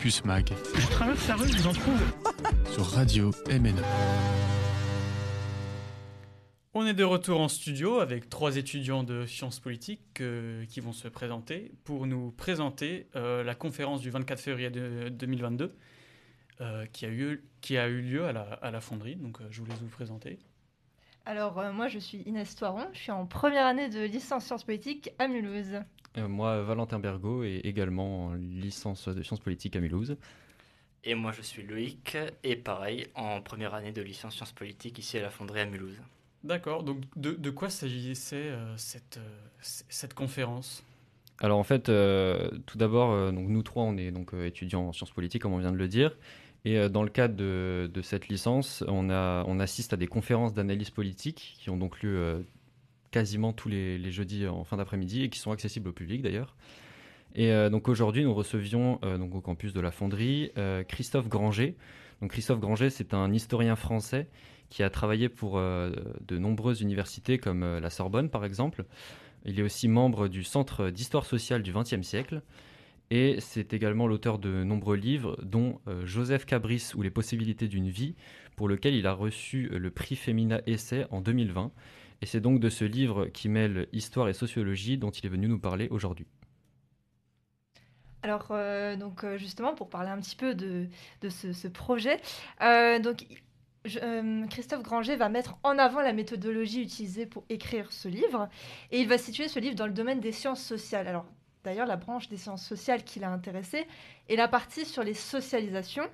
Campus 0.01 0.25
Mag 0.25 0.49
Je 0.77 0.87
traverse 0.89 1.29
la 1.29 1.35
rue, 1.37 1.47
je 1.49 1.59
vous 1.59 1.67
en 1.67 1.73
trouve. 1.75 2.01
sur 2.73 2.87
Radio 2.87 3.33
MNE. 3.51 3.83
On 6.73 6.87
est 6.87 6.95
de 6.95 7.05
retour 7.05 7.39
en 7.39 7.49
studio 7.49 7.99
avec 8.01 8.31
trois 8.31 8.57
étudiants 8.57 9.03
de 9.03 9.27
sciences 9.27 9.61
politiques 9.61 10.23
euh, 10.23 10.65
qui 10.71 10.81
vont 10.81 10.95
se 10.95 11.07
présenter 11.07 11.73
pour 11.85 12.07
nous 12.07 12.31
présenter 12.31 13.09
euh, 13.15 13.45
la 13.45 13.55
conférence 13.55 14.01
du 14.01 14.09
24 14.09 14.41
février 14.41 14.71
de- 14.71 15.11
2022 15.11 15.77
euh, 16.63 16.87
qui, 16.87 17.05
a 17.05 17.11
eu, 17.11 17.45
qui 17.61 17.77
a 17.77 17.87
eu 17.87 18.01
lieu 18.01 18.25
à 18.25 18.33
la, 18.33 18.41
à 18.63 18.71
la 18.71 18.81
fonderie. 18.81 19.17
Donc 19.17 19.43
euh, 19.43 19.49
je 19.51 19.61
vous 19.61 19.67
laisse 19.67 19.81
vous 19.83 19.89
présenter. 19.89 20.39
Alors, 21.27 21.59
euh, 21.59 21.73
moi, 21.75 21.89
je 21.89 21.99
suis 21.99 22.23
Inès 22.23 22.57
Toiron, 22.57 22.87
je 22.95 23.01
suis 23.01 23.13
en 23.13 23.27
première 23.27 23.67
année 23.67 23.91
de 23.91 24.01
licence 24.01 24.47
sciences 24.47 24.65
politiques 24.65 25.11
à 25.19 25.29
Mulhouse. 25.29 25.83
Euh, 26.19 26.29
moi, 26.29 26.63
Valentin 26.63 26.99
Bergot, 26.99 27.45
et 27.45 27.61
également 27.65 28.27
en 28.27 28.35
licence 28.35 29.09
de 29.09 29.23
sciences 29.23 29.41
politiques 29.41 29.77
à 29.77 29.81
Mulhouse. 29.81 30.17
Et 31.05 31.15
moi, 31.15 31.33
je 31.33 31.41
suis 31.41 31.63
Loïc, 31.63 32.17
et 32.43 32.57
pareil, 32.57 33.07
en 33.15 33.41
première 33.41 33.75
année 33.75 33.93
de 33.93 34.03
licence 34.03 34.35
sciences 34.35 34.53
politiques 34.53 34.99
ici 34.99 35.19
à 35.19 35.23
la 35.23 35.31
Fonderie 35.31 35.61
à 35.61 35.67
Mulhouse. 35.67 36.01
D'accord, 36.43 36.83
donc 36.83 36.99
de, 37.17 37.33
de 37.33 37.51
quoi 37.51 37.71
s'agissait 37.71 38.37
euh, 38.37 38.77
cette, 38.77 39.19
euh, 39.19 39.39
cette 39.61 40.15
conférence? 40.15 40.83
Alors 41.39 41.59
en 41.59 41.65
fait, 41.65 41.89
euh, 41.89 42.51
tout 42.67 42.77
d'abord, 42.77 43.13
euh, 43.13 43.31
donc 43.31 43.49
nous 43.49 43.63
trois, 43.63 43.85
on 43.85 43.97
est 43.97 44.11
donc 44.11 44.35
euh, 44.35 44.47
étudiants 44.47 44.89
en 44.89 44.93
sciences 44.93 45.11
politiques, 45.11 45.43
comme 45.43 45.55
on 45.55 45.59
vient 45.59 45.73
de 45.73 45.77
le 45.77 45.89
dire. 45.89 46.17
Et 46.67 46.77
euh, 46.77 46.91
dans 46.91 47.03
le 47.03 47.09
cadre 47.09 47.35
de, 47.35 47.91
de 47.93 48.03
cette 48.03 48.29
licence, 48.29 48.85
on, 48.89 49.09
a, 49.09 49.45
on 49.47 49.59
assiste 49.59 49.95
à 49.95 49.97
des 49.97 50.07
conférences 50.07 50.53
d'analyse 50.53 50.91
politique 50.91 51.57
qui 51.59 51.71
ont 51.71 51.79
donc 51.79 52.03
lieu 52.03 52.15
euh, 52.15 52.41
quasiment 53.11 53.53
tous 53.53 53.69
les, 53.69 54.11
jeudis 54.11 54.47
en 54.47 54.65
fin 54.65 54.77
d'après-midi 54.77 55.23
et 55.23 55.29
qui 55.31 55.39
sont 55.39 55.53
accessibles 55.53 55.89
au 55.89 55.93
public 55.93 56.23
d'ailleurs. 56.23 56.57
Et 57.35 57.53
euh, 57.53 57.71
donc 57.71 57.89
aujourd'hui, 57.89 58.25
nous 58.25 58.35
recevions 58.35 58.99
euh, 59.05 59.19
donc 59.19 59.35
au 59.35 59.41
campus 59.41 59.73
de 59.73 59.81
la 59.81 59.91
Fonderie 59.91 60.51
euh, 60.59 60.83
Christophe 60.83 61.29
Granger. 61.29 61.77
Christophe 62.29 62.61
Granger, 62.61 62.91
c'est 62.91 63.15
un 63.15 63.33
historien 63.33 63.77
français 63.77 64.29
qui 64.69 64.83
a 64.83 64.91
travaillé 64.91 65.31
pour 65.31 65.59
de 65.59 66.39
nombreuses 66.39 66.83
universités 66.83 67.39
comme 67.39 67.79
la 67.79 67.89
Sorbonne 67.89 68.29
par 68.29 68.45
exemple. 68.45 68.85
Il 69.47 69.59
est 69.59 69.63
aussi 69.63 69.89
membre 69.89 70.29
du 70.29 70.45
Centre 70.45 70.91
d'histoire 70.91 71.25
sociale 71.25 71.63
du 71.63 71.73
XXe 71.73 72.03
siècle. 72.03 72.43
Et 73.11 73.41
c'est 73.41 73.73
également 73.73 74.07
l'auteur 74.07 74.39
de 74.39 74.63
nombreux 74.63 74.97
livres, 74.97 75.39
dont 75.43 75.81
Joseph 76.05 76.45
Cabris 76.45 76.93
ou 76.95 77.01
Les 77.01 77.11
possibilités 77.11 77.69
d'une 77.69 77.89
vie, 77.89 78.17
pour 78.55 78.69
lequel 78.69 78.95
il 78.95 79.07
a 79.07 79.15
reçu 79.15 79.71
le 79.73 79.91
prix 79.91 80.15
Femina 80.15 80.61
Essai 80.67 81.07
en 81.11 81.23
2020. 81.23 81.73
Et 82.23 82.27
c'est 82.27 82.41
donc 82.41 82.61
de 82.61 82.69
ce 82.69 82.85
livre 82.85 83.27
qui 83.27 83.49
mêle 83.49 83.89
histoire 83.93 84.29
et 84.29 84.35
sociologie 84.35 84.99
dont 84.99 85.11
il 85.11 85.25
est 85.25 85.31
venu 85.31 85.49
nous 85.49 85.59
parler 85.59 85.89
aujourd'hui. 85.91 86.27
Alors, 88.23 88.49
euh, 88.51 88.97
donc, 88.97 89.25
euh, 89.25 89.39
justement, 89.39 89.75
pour 89.75 89.89
parler 89.89 90.11
un 90.11 90.19
petit 90.19 90.37
peu 90.37 90.55
de, 90.55 90.89
ce, 91.29 91.69
projet, 91.69 92.21
euh, 92.61 92.99
donc, 92.99 93.27
Christophe 94.51 94.83
Granger 94.83 95.17
va 95.17 95.31
mettre 95.31 95.57
en 95.63 95.79
avant 95.79 96.03
la 96.03 96.13
méthodologie 96.13 96.83
utilisée 96.83 97.25
pour 97.25 97.45
écrire 97.49 97.91
ce 97.93 98.09
livre, 98.09 98.51
et 98.91 99.01
il 99.01 99.09
va 99.09 99.17
situer 99.17 99.49
ce 99.49 99.59
livre 99.59 99.75
dans 99.75 99.87
le 99.87 99.93
domaine 99.93 100.21
des 100.21 100.33
sciences 100.33 100.63
sociales. 100.63 101.09
Alors, 101.09 101.25
d'ailleurs, 101.65 101.87
la 101.87 101.97
branche 101.97 102.29
des 102.29 102.37
sciences 102.37 102.67
sociales 102.67 103.05
qui 103.05 103.21
l'a 103.21 103.31
intéressé 103.31 103.87
est 104.29 104.37
la 104.37 104.49
partie 104.49 104.85
sur 104.85 105.03
les 105.03 105.15
socialisations, 105.15 106.09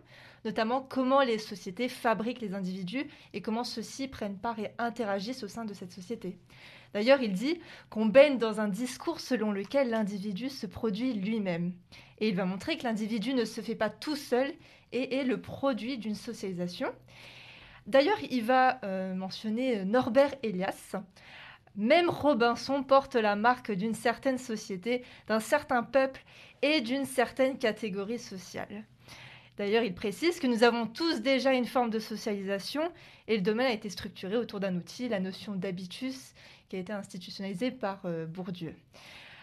notamment 0.47 0.81
comment 0.81 1.21
les 1.21 1.39
sociétés 1.39 1.89
fabriquent 1.89 2.41
les 2.41 2.55
individus 2.55 3.07
et 3.35 3.43
comment 3.43 3.65
ceux-ci 3.65 4.09
prennent 4.09 4.39
part 4.39 4.59
et 4.59 4.73
interagissent 4.79 5.43
au 5.43 5.49
sein 5.49 5.67
de 5.67 5.75
cette 5.75 5.93
société. 5.93 6.39
D'ailleurs, 6.95 7.21
il 7.21 7.33
dit 7.33 7.61
qu'on 7.91 8.07
baigne 8.07 8.39
dans 8.39 8.61
un 8.61 8.69
discours 8.69 9.21
selon 9.21 9.53
lequel 9.53 9.91
l'individu 9.91 10.49
se 10.49 10.67
produit 10.67 11.13
lui-même. 11.13 11.75
Et 12.21 12.29
il 12.29 12.37
va 12.37 12.47
montrer 12.47 12.79
que 12.79 12.85
l'individu 12.85 13.35
ne 13.35 13.45
se 13.45 13.61
fait 13.61 13.75
pas 13.75 13.91
tout 13.91 14.17
seul 14.17 14.55
et 14.93 15.17
est 15.17 15.25
le 15.25 15.41
produit 15.41 15.99
d'une 15.99 16.15
socialisation. 16.15 16.89
D'ailleurs, 17.87 18.19
il 18.31 18.45
va 18.45 18.81
euh, 18.85 19.15
mentionner 19.15 19.85
Norbert 19.85 20.35
Elias. 20.43 20.97
Même 21.75 22.09
Robinson 22.09 22.83
porte 22.83 23.17
la 23.17 23.37
marque 23.37 23.73
d'une 23.73 23.95
certaine 23.95 24.39
société, 24.39 25.03
d'un 25.27 25.41
certain 25.41 25.83
peuple 25.83 26.25
et 26.63 26.81
d'une 26.81 27.05
certaine 27.05 27.59
catégorie 27.59 28.19
sociale. 28.19 28.87
D'ailleurs, 29.57 29.85
il 29.85 29.95
précise 29.95 30.39
que 30.39 30.47
nous 30.47 30.65
avons 30.65 30.87
tous 30.87 31.21
déjà 31.21 31.53
une 31.53 31.65
forme 31.65 31.91
de 31.91 31.99
socialisation 31.99 32.93
et 33.27 33.37
le 33.37 33.43
domaine 33.43 33.67
a 33.67 33.73
été 33.73 33.89
structuré 33.89 34.37
autour 34.37 34.61
d'un 34.61 34.77
outil, 34.77 35.09
la 35.09 35.21
notion 35.21 35.55
d'habitus, 35.55 36.35
qui 36.69 36.77
a 36.77 36.79
été 36.79 36.93
institutionnalisée 36.93 37.71
par 37.71 38.01
euh, 38.05 38.27
Bourdieu. 38.27 38.75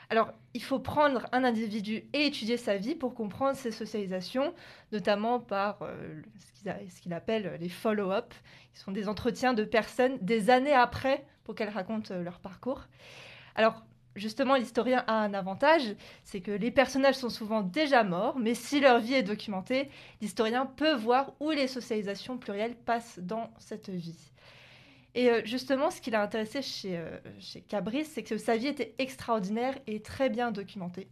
Alors, 0.10 0.32
il 0.54 0.62
faut 0.62 0.80
prendre 0.80 1.26
un 1.32 1.44
individu 1.44 2.04
et 2.14 2.28
étudier 2.28 2.58
sa 2.58 2.78
vie 2.78 2.94
pour 2.94 3.16
comprendre 3.16 3.58
ses 3.58 3.72
socialisations, 3.72 4.54
notamment 4.92 5.40
par 5.40 5.82
euh, 5.82 6.22
ce 6.64 7.02
qu'il 7.02 7.14
appelle 7.14 7.58
les 7.60 7.70
follow-up, 7.70 8.34
qui 8.74 8.80
sont 8.80 8.92
des 8.92 9.08
entretiens 9.08 9.54
de 9.54 9.64
personnes 9.64 10.18
des 10.22 10.52
années 10.52 10.74
après 10.74 11.26
pour 11.44 11.56
qu'elles 11.56 11.70
racontent 11.70 12.14
euh, 12.14 12.22
leur 12.22 12.40
parcours. 12.40 12.88
Alors, 13.56 13.84
justement, 14.16 14.56
l'historien 14.56 15.04
a 15.08 15.14
un 15.14 15.34
avantage, 15.34 15.96
c'est 16.24 16.42
que 16.42 16.52
les 16.52 16.72
personnages 16.72 17.16
sont 17.16 17.30
souvent 17.30 17.62
déjà 17.62 18.04
morts, 18.04 18.38
mais 18.40 18.54
si 18.54 18.80
leur 18.80 19.00
vie 19.00 19.16
est 19.16 19.24
documentée, 19.24 19.90
l'historien 20.22 20.66
peut 20.66 20.94
voir 20.94 21.34
où 21.40 21.52
les 21.52 21.68
socialisations 21.68 22.38
plurielles 22.38 22.76
passent 22.76 23.20
dans 23.20 23.52
cette 23.60 23.90
vie. 23.90 24.34
Et 25.16 25.30
euh, 25.30 25.42
justement, 25.46 25.92
ce 25.92 26.02
qui 26.02 26.12
l'a 26.12 26.22
intéressé 26.22 26.62
chez, 26.62 26.98
euh, 26.98 27.18
chez 27.40 27.62
Cabris, 27.62 28.06
c'est 28.06 28.24
que 28.24 28.38
sa 28.38 28.58
vie 28.58 28.68
était 28.68 28.96
extraordinaire 28.98 29.78
et 29.88 30.02
très 30.02 30.30
bien 30.30 30.52
documentée. 30.52 31.08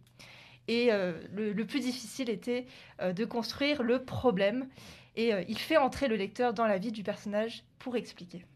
Et 0.68 0.92
euh, 0.92 1.20
le, 1.32 1.64
plus 1.64 1.80
difficile 1.80 2.30
était 2.30 2.66
de 3.02 3.24
construire 3.24 3.82
le 3.82 4.04
problème. 4.04 4.68
Et 5.14 5.32
il 5.48 5.58
fait 5.58 5.76
entrer 5.76 6.08
le 6.08 6.16
lecteur 6.16 6.54
dans 6.54 6.66
la 6.66 6.78
vie 6.78 6.92
du 6.92 7.02
personnage 7.02 7.64
pour 7.78 7.96
expliquer. 7.96 8.46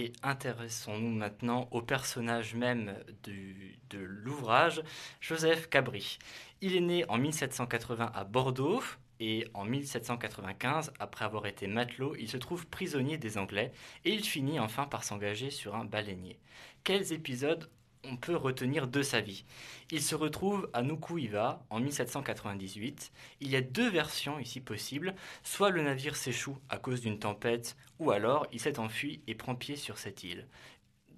Et 0.00 0.12
intéressons-nous 0.22 1.10
maintenant 1.10 1.66
au 1.72 1.82
personnage 1.82 2.54
même 2.54 2.94
de 3.24 3.98
l'ouvrage, 3.98 4.80
Joseph 5.20 5.68
Cabri. 5.68 6.20
Il 6.60 6.76
est 6.76 6.80
né 6.80 7.04
en 7.08 7.18
1780 7.18 8.12
à 8.14 8.22
Bordeaux 8.22 8.80
et 9.18 9.48
en 9.54 9.64
1795, 9.64 10.92
après 11.00 11.24
avoir 11.24 11.46
été 11.46 11.66
matelot, 11.66 12.14
il 12.14 12.28
se 12.28 12.36
trouve 12.36 12.68
prisonnier 12.68 13.18
des 13.18 13.38
Anglais 13.38 13.72
et 14.04 14.12
il 14.12 14.24
finit 14.24 14.60
enfin 14.60 14.84
par 14.84 15.02
s'engager 15.02 15.50
sur 15.50 15.74
un 15.74 15.84
baleinier. 15.84 16.38
Quels 16.84 17.12
épisodes 17.12 17.68
on 18.04 18.16
peut 18.16 18.36
retenir 18.36 18.86
de 18.86 19.02
sa 19.02 19.20
vie? 19.20 19.44
Il 19.90 20.00
se 20.00 20.14
retrouve 20.14 20.70
à 20.74 20.82
Nukuiva 20.82 21.66
en 21.70 21.80
1798. 21.80 23.10
Il 23.40 23.50
y 23.50 23.56
a 23.56 23.60
deux 23.60 23.90
versions 23.90 24.38
ici 24.38 24.60
possibles. 24.60 25.16
Soit 25.42 25.70
le 25.70 25.82
navire 25.82 26.14
s'échoue 26.14 26.56
à 26.68 26.78
cause 26.78 27.00
d'une 27.00 27.18
tempête, 27.18 27.76
ou 27.98 28.10
alors 28.10 28.46
il 28.52 28.60
s'est 28.60 28.78
enfui 28.78 29.22
et 29.26 29.34
prend 29.34 29.54
pied 29.54 29.76
sur 29.76 29.98
cette 29.98 30.24
île, 30.24 30.46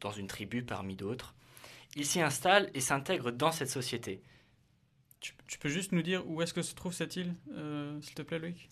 dans 0.00 0.12
une 0.12 0.26
tribu 0.26 0.62
parmi 0.62 0.96
d'autres. 0.96 1.34
Il 1.96 2.06
s'y 2.06 2.20
installe 2.20 2.70
et 2.74 2.80
s'intègre 2.80 3.30
dans 3.32 3.52
cette 3.52 3.70
société. 3.70 4.22
Tu, 5.20 5.34
tu 5.46 5.58
peux 5.58 5.68
juste 5.68 5.92
nous 5.92 6.02
dire 6.02 6.26
où 6.28 6.40
est-ce 6.40 6.54
que 6.54 6.62
se 6.62 6.74
trouve 6.74 6.92
cette 6.92 7.16
île, 7.16 7.34
euh, 7.52 8.00
s'il 8.00 8.14
te 8.14 8.22
plaît, 8.22 8.38
Loïc? 8.38 8.70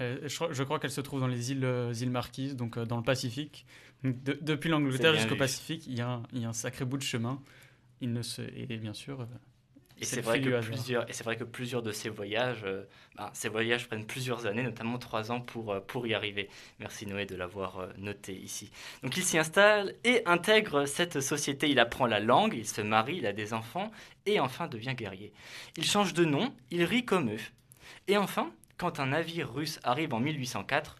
Euh, 0.00 0.28
je, 0.28 0.34
crois- 0.36 0.52
je 0.52 0.62
crois 0.62 0.78
qu'elle 0.78 0.92
se 0.92 1.00
trouve 1.00 1.20
dans 1.20 1.26
les 1.26 1.50
îles, 1.50 1.64
euh, 1.64 1.92
îles 1.92 2.10
Marquises, 2.10 2.54
donc 2.54 2.78
dans 2.78 2.96
le 2.96 3.02
Pacifique. 3.02 3.66
De- 4.04 4.38
depuis 4.40 4.70
l'Angleterre 4.70 5.14
jusqu'au. 5.14 5.34
Pacifique, 5.34 5.86
il 5.88 5.98
y, 5.98 6.00
a 6.00 6.08
un, 6.08 6.22
il 6.32 6.40
y 6.40 6.44
a 6.44 6.48
un 6.48 6.52
sacré 6.52 6.84
bout 6.84 6.96
de 6.98 7.02
chemin. 7.02 7.42
Il 8.00 8.12
ne 8.12 8.22
se... 8.22 8.42
Et 8.42 8.66
bien 8.76 8.94
sûr, 8.94 9.26
Et 10.00 10.04
c'est 10.04 10.20
vrai, 10.20 10.40
que 10.40 10.60
plusieurs, 10.60 11.08
et 11.10 11.12
c'est 11.12 11.24
vrai 11.24 11.36
que 11.36 11.44
plusieurs 11.44 11.82
de 11.82 11.90
ces 11.90 12.08
voyages, 12.08 12.62
euh, 12.64 12.84
ben, 13.16 13.30
ces 13.32 13.48
voyages 13.48 13.88
prennent 13.88 14.06
plusieurs 14.06 14.46
années, 14.46 14.62
notamment 14.62 14.98
trois 14.98 15.32
ans 15.32 15.40
pour, 15.40 15.72
euh, 15.72 15.80
pour 15.80 16.06
y 16.06 16.14
arriver. 16.14 16.48
Merci 16.78 17.06
Noé 17.06 17.26
de 17.26 17.34
l'avoir 17.34 17.80
euh, 17.80 17.88
noté 17.98 18.32
ici. 18.32 18.70
Donc 19.02 19.16
il 19.16 19.24
s'y 19.24 19.38
installe 19.38 19.94
et 20.04 20.22
intègre 20.26 20.86
cette 20.86 21.20
société. 21.20 21.68
Il 21.68 21.80
apprend 21.80 22.06
la 22.06 22.20
langue, 22.20 22.54
il 22.54 22.66
se 22.66 22.80
marie, 22.80 23.16
il 23.16 23.26
a 23.26 23.32
des 23.32 23.52
enfants 23.52 23.90
et 24.24 24.38
enfin 24.38 24.68
devient 24.68 24.94
guerrier. 24.94 25.32
Il 25.76 25.84
change 25.84 26.14
de 26.14 26.24
nom, 26.24 26.54
il 26.70 26.84
rit 26.84 27.04
comme 27.04 27.30
eux. 27.32 27.40
Et 28.06 28.16
enfin, 28.16 28.52
quand 28.76 29.00
un 29.00 29.06
navire 29.06 29.52
russe 29.52 29.80
arrive 29.82 30.14
en 30.14 30.20
1804, 30.20 30.96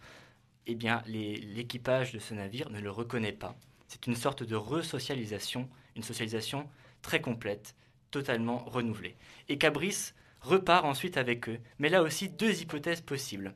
eh 0.67 0.75
bien 0.75 1.03
l'équipage 1.07 2.13
de 2.13 2.19
ce 2.19 2.35
navire 2.35 2.69
ne 2.71 2.81
le 2.81 2.91
reconnaît 2.91 3.33
pas. 3.33 3.57
C'est 3.87 4.07
une 4.07 4.17
sorte 4.17 4.43
de 4.43 4.57
resocialisation, 4.57 5.69
une 5.97 6.03
socialisation 6.03 6.69
très 7.01 7.21
complète, 7.21 7.75
totalement 8.11 8.59
renouvelée. 8.59 9.17
Et 9.49 9.59
Cabris 9.59 10.13
repart 10.41 10.85
ensuite 10.85 11.17
avec 11.17 11.49
eux, 11.49 11.59
mais 11.79 11.89
là 11.89 12.03
aussi 12.03 12.29
deux 12.29 12.61
hypothèses 12.61 13.01
possibles. 13.01 13.55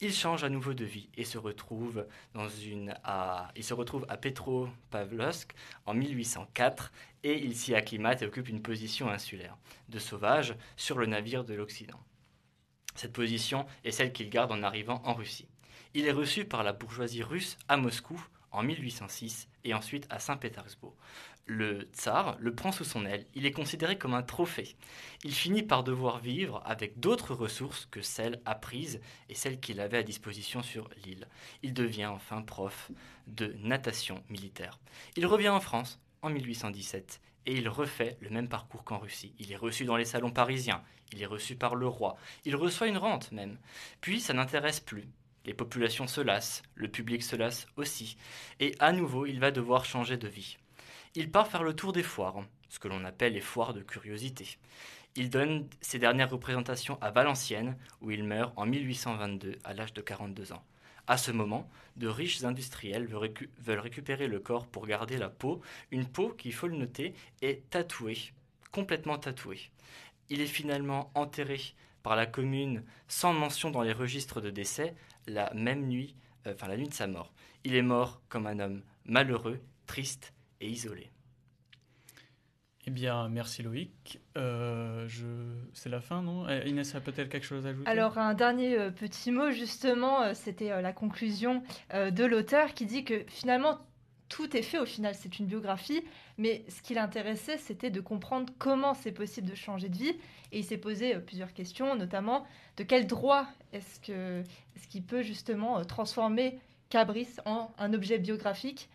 Il 0.00 0.12
change 0.12 0.42
à 0.42 0.48
nouveau 0.48 0.74
de 0.74 0.84
vie 0.84 1.08
et 1.16 1.24
se 1.24 1.38
retrouve 1.38 2.06
dans 2.34 2.48
une 2.48 2.94
à, 3.04 3.52
il 3.54 3.62
se 3.62 3.74
retrouve 3.74 4.04
à 4.08 4.16
Petropavlovsk 4.16 5.54
en 5.86 5.94
1804 5.94 6.92
et 7.22 7.38
il 7.38 7.56
s'y 7.56 7.74
acclimate 7.74 8.22
et 8.22 8.26
occupe 8.26 8.48
une 8.48 8.60
position 8.60 9.08
insulaire 9.08 9.56
de 9.88 9.98
sauvage 9.98 10.56
sur 10.76 10.98
le 10.98 11.06
navire 11.06 11.44
de 11.44 11.54
l'Occident. 11.54 12.00
Cette 12.96 13.12
position 13.12 13.66
est 13.84 13.92
celle 13.92 14.12
qu'il 14.12 14.30
garde 14.30 14.52
en 14.52 14.62
arrivant 14.62 15.00
en 15.04 15.14
Russie. 15.14 15.48
Il 15.94 16.06
est 16.06 16.12
reçu 16.12 16.44
par 16.44 16.64
la 16.64 16.72
bourgeoisie 16.72 17.22
russe 17.22 17.56
à 17.68 17.76
Moscou 17.76 18.20
en 18.50 18.62
1806 18.62 19.48
et 19.64 19.74
ensuite 19.74 20.06
à 20.10 20.18
Saint-Pétersbourg. 20.18 20.96
Le 21.46 21.88
tsar 21.92 22.36
le 22.40 22.54
prend 22.54 22.72
sous 22.72 22.84
son 22.84 23.04
aile, 23.04 23.26
il 23.34 23.44
est 23.44 23.52
considéré 23.52 23.98
comme 23.98 24.14
un 24.14 24.22
trophée. 24.22 24.76
Il 25.24 25.34
finit 25.34 25.62
par 25.62 25.84
devoir 25.84 26.18
vivre 26.18 26.62
avec 26.64 26.98
d'autres 27.00 27.34
ressources 27.34 27.86
que 27.90 28.00
celles 28.00 28.40
apprises 28.46 28.98
et 29.28 29.34
celles 29.34 29.60
qu'il 29.60 29.80
avait 29.80 29.98
à 29.98 30.02
disposition 30.02 30.62
sur 30.62 30.88
l'île. 31.04 31.28
Il 31.62 31.74
devient 31.74 32.06
enfin 32.06 32.40
prof 32.40 32.90
de 33.26 33.54
natation 33.58 34.24
militaire. 34.30 34.78
Il 35.16 35.26
revient 35.26 35.50
en 35.50 35.60
France 35.60 36.00
en 36.22 36.30
1817 36.30 37.20
et 37.44 37.54
il 37.54 37.68
refait 37.68 38.16
le 38.20 38.30
même 38.30 38.48
parcours 38.48 38.82
qu'en 38.82 38.98
Russie. 38.98 39.34
Il 39.38 39.52
est 39.52 39.56
reçu 39.56 39.84
dans 39.84 39.98
les 39.98 40.06
salons 40.06 40.30
parisiens, 40.30 40.82
il 41.12 41.22
est 41.22 41.26
reçu 41.26 41.56
par 41.56 41.74
le 41.74 41.86
roi, 41.86 42.16
il 42.46 42.56
reçoit 42.56 42.88
une 42.88 42.96
rente 42.96 43.32
même. 43.32 43.58
Puis 44.00 44.20
ça 44.20 44.32
n'intéresse 44.32 44.80
plus. 44.80 45.08
Les 45.44 45.52
populations 45.52 46.06
se 46.06 46.22
lassent, 46.22 46.62
le 46.74 46.88
public 46.88 47.22
se 47.22 47.36
lasse 47.36 47.66
aussi, 47.76 48.16
et 48.60 48.74
à 48.78 48.92
nouveau 48.92 49.26
il 49.26 49.40
va 49.40 49.50
devoir 49.50 49.84
changer 49.84 50.16
de 50.16 50.26
vie. 50.26 50.56
Il 51.16 51.30
part 51.30 51.46
faire 51.48 51.62
le 51.62 51.76
tour 51.76 51.92
des 51.92 52.02
foires, 52.02 52.44
ce 52.68 52.78
que 52.78 52.88
l'on 52.88 53.04
appelle 53.04 53.34
les 53.34 53.40
foires 53.40 53.72
de 53.72 53.82
curiosité. 53.82 54.58
Il 55.14 55.30
donne 55.30 55.68
ses 55.80 56.00
dernières 56.00 56.30
représentations 56.30 57.00
à 57.00 57.12
Valenciennes, 57.12 57.76
où 58.00 58.10
il 58.10 58.24
meurt 58.24 58.52
en 58.56 58.66
1822 58.66 59.58
à 59.62 59.74
l'âge 59.74 59.92
de 59.92 60.00
42 60.00 60.52
ans. 60.52 60.64
À 61.06 61.16
ce 61.16 61.30
moment, 61.30 61.70
de 61.96 62.08
riches 62.08 62.42
industriels 62.42 63.06
veulent, 63.06 63.26
récu- 63.26 63.48
veulent 63.58 63.78
récupérer 63.78 64.26
le 64.26 64.40
corps 64.40 64.66
pour 64.66 64.86
garder 64.86 65.16
la 65.16 65.28
peau, 65.28 65.60
une 65.92 66.06
peau 66.06 66.30
qui, 66.30 66.48
il 66.48 66.54
faut 66.54 66.66
le 66.66 66.76
noter, 66.76 67.14
est 67.42 67.68
tatouée, 67.70 68.32
complètement 68.72 69.18
tatouée. 69.18 69.70
Il 70.30 70.40
est 70.40 70.46
finalement 70.46 71.12
enterré 71.14 71.60
par 72.02 72.16
la 72.16 72.26
commune 72.26 72.82
sans 73.06 73.32
mention 73.32 73.70
dans 73.70 73.82
les 73.82 73.92
registres 73.92 74.40
de 74.40 74.50
décès 74.50 74.96
la 75.28 75.52
même 75.54 75.86
nuit, 75.86 76.16
euh, 76.46 76.54
enfin 76.54 76.66
la 76.66 76.76
nuit 76.76 76.88
de 76.88 76.94
sa 76.94 77.06
mort. 77.06 77.32
Il 77.62 77.76
est 77.76 77.82
mort 77.82 78.20
comme 78.28 78.46
un 78.48 78.58
homme 78.58 78.82
malheureux, 79.04 79.60
triste 79.86 80.32
et 80.64 80.70
isolé. 80.70 81.10
Eh 82.86 82.90
bien, 82.90 83.30
merci 83.30 83.62
Loïc. 83.62 84.20
Euh, 84.36 85.08
je... 85.08 85.26
C'est 85.72 85.88
la 85.88 86.00
fin, 86.00 86.20
non? 86.20 86.46
Euh, 86.46 86.62
Inès 86.66 86.94
a 86.94 87.00
peut-être 87.00 87.30
quelque 87.30 87.46
chose 87.46 87.64
à 87.66 87.70
ajouter? 87.70 87.88
Alors 87.88 88.18
un 88.18 88.34
dernier 88.34 88.78
euh, 88.78 88.90
petit 88.90 89.30
mot 89.30 89.50
justement, 89.50 90.20
euh, 90.20 90.34
c'était 90.34 90.70
euh, 90.70 90.82
la 90.82 90.92
conclusion 90.92 91.62
euh, 91.94 92.10
de 92.10 92.24
l'auteur 92.24 92.74
qui 92.74 92.84
dit 92.84 93.04
que 93.04 93.24
finalement 93.28 93.78
tout 94.28 94.54
est 94.54 94.62
fait 94.62 94.78
au 94.78 94.84
final, 94.84 95.14
c'est 95.14 95.38
une 95.38 95.46
biographie, 95.46 96.02
mais 96.36 96.64
ce 96.68 96.82
qui 96.82 96.92
l'intéressait 96.92 97.56
c'était 97.56 97.90
de 97.90 98.00
comprendre 98.00 98.52
comment 98.58 98.92
c'est 98.92 99.12
possible 99.12 99.48
de 99.48 99.54
changer 99.54 99.88
de 99.88 99.96
vie 99.96 100.16
et 100.52 100.58
il 100.58 100.64
s'est 100.64 100.76
posé 100.76 101.14
euh, 101.14 101.20
plusieurs 101.20 101.54
questions, 101.54 101.96
notamment 101.96 102.46
de 102.76 102.84
quel 102.84 103.06
droit 103.06 103.46
est-ce 103.72 103.98
qu'il 104.90 105.04
peut 105.04 105.22
justement 105.22 105.78
euh, 105.78 105.84
transformer 105.84 106.58
Cabris 106.90 107.28
en 107.46 107.72
un 107.78 107.94
objet 107.94 108.18
biographique? 108.18 108.90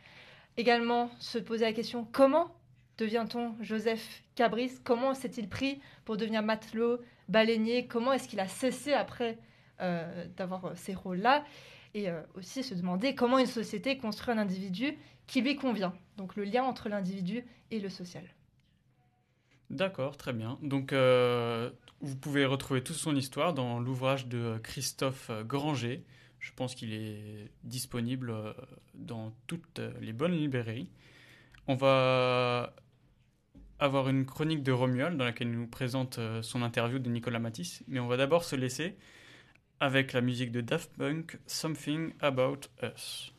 Également 0.58 1.10
se 1.20 1.38
poser 1.38 1.66
la 1.66 1.74
question 1.74 2.08
comment 2.12 2.56
devient-on 2.98 3.56
Joseph 3.62 4.24
Cabris? 4.36 4.74
Comment 4.84 5.14
s'est-il 5.14 5.48
pris 5.48 5.80
pour 6.06 6.18
devenir 6.18 6.44
matelot, 6.44 7.00
baleinier? 7.30 7.88
Comment 7.88 8.14
est-ce 8.14 8.28
qu'il 8.28 8.40
a 8.40 8.48
cessé 8.48 8.94
après 8.94 9.40
euh, 9.82 10.26
d'avoir 10.36 10.66
euh, 10.66 10.72
ces 10.76 10.94
rôles-là? 10.94 11.46
Et 11.94 12.10
euh, 12.10 12.22
aussi 12.36 12.62
se 12.62 12.76
demander 12.76 13.16
comment 13.16 13.40
une 13.40 13.46
société 13.46 13.98
construit 13.98 14.34
un 14.34 14.38
individu 14.38 14.98
qui 15.28 15.42
lui 15.42 15.56
convient. 15.56 15.94
Donc 16.18 16.36
le 16.36 16.44
lien 16.44 16.64
entre 16.64 16.90
l'individu 16.90 17.46
et 17.72 17.80
le 17.80 17.90
social. 17.90 18.24
D'accord, 19.70 20.18
très 20.18 20.34
bien. 20.34 20.58
Donc, 20.64 20.94
vous 22.02 22.16
pouvez 22.16 22.46
retrouver 22.46 22.84
toute 22.84 22.96
son 22.96 23.16
histoire 23.16 23.54
dans 23.54 23.80
l'ouvrage 23.80 24.26
de 24.26 24.58
Christophe 24.64 25.30
Granger. 25.46 26.04
Je 26.40 26.52
pense 26.54 26.76
qu'il 26.76 26.94
est 26.94 27.52
disponible 27.64 28.32
euh, 28.32 28.54
dans 28.94 29.34
toutes 29.48 29.82
les 30.00 30.14
bonnes 30.14 30.34
librairies. 30.36 30.90
On 31.68 31.76
va 31.76 32.74
avoir 33.80 34.10
une 34.10 34.26
chronique 34.26 34.64
de 34.64 34.72
Romuald 34.72 35.18
dans 35.18 35.26
laquelle 35.26 35.48
il 35.48 35.58
nous 35.58 35.68
présente 35.68 36.20
euh, 36.20 36.42
son 36.42 36.62
interview 36.62 37.00
de 37.00 37.10
Nicolas 37.10 37.40
Matisse. 37.40 37.84
Mais 37.88 38.00
on 38.00 38.08
va 38.08 38.18
d'abord 38.18 38.44
se 38.44 38.56
laisser 38.56 38.98
avec 39.80 40.14
la 40.14 40.22
musique 40.22 40.52
de 40.52 40.62
Daft 40.62 40.92
Punk, 40.98 41.38
Something 41.46 42.14
About 42.20 42.62
Us. 42.84 43.34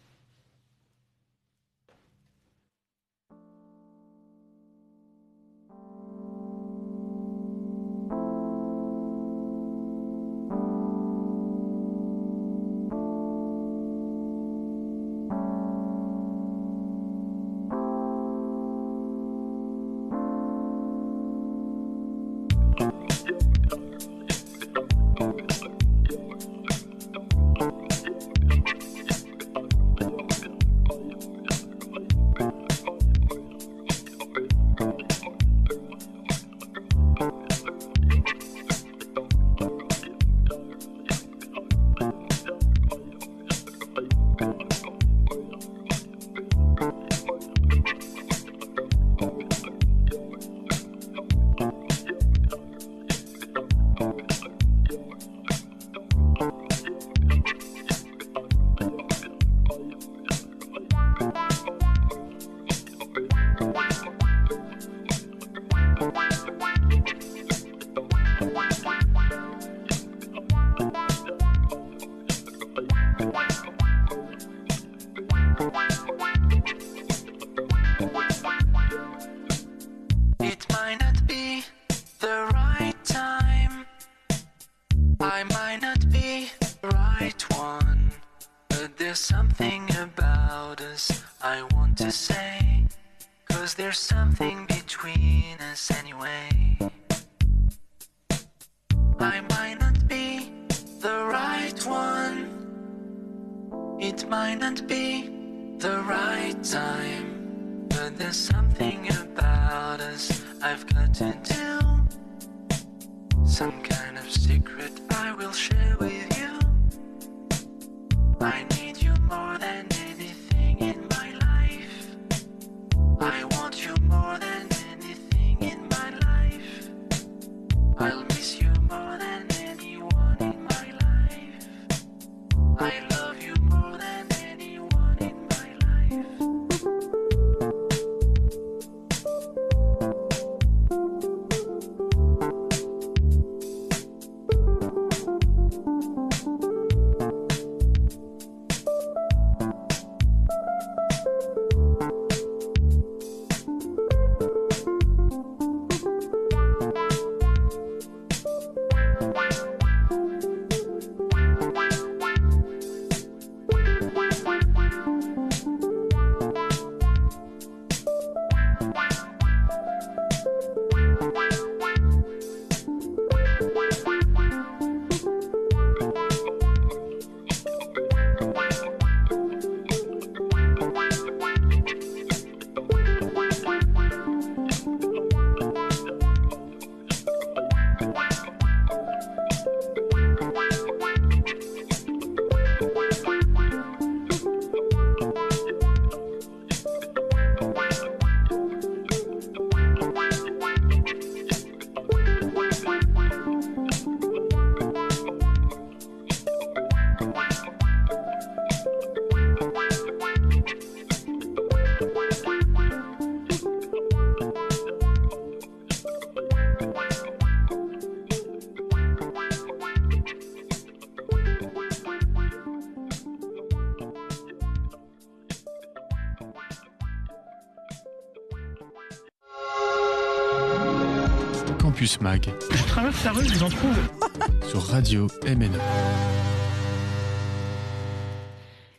Campus 231.91 232.21
Mag 232.21 232.47
Je 232.71 232.85
traverse 232.85 233.25
la 233.25 233.33
rue, 233.33 233.45
je 233.45 233.55
vous 233.55 233.63
en 233.65 233.69
trouve. 233.69 233.99
sur 234.69 234.81
Radio 234.81 235.27
MNE. 235.45 235.77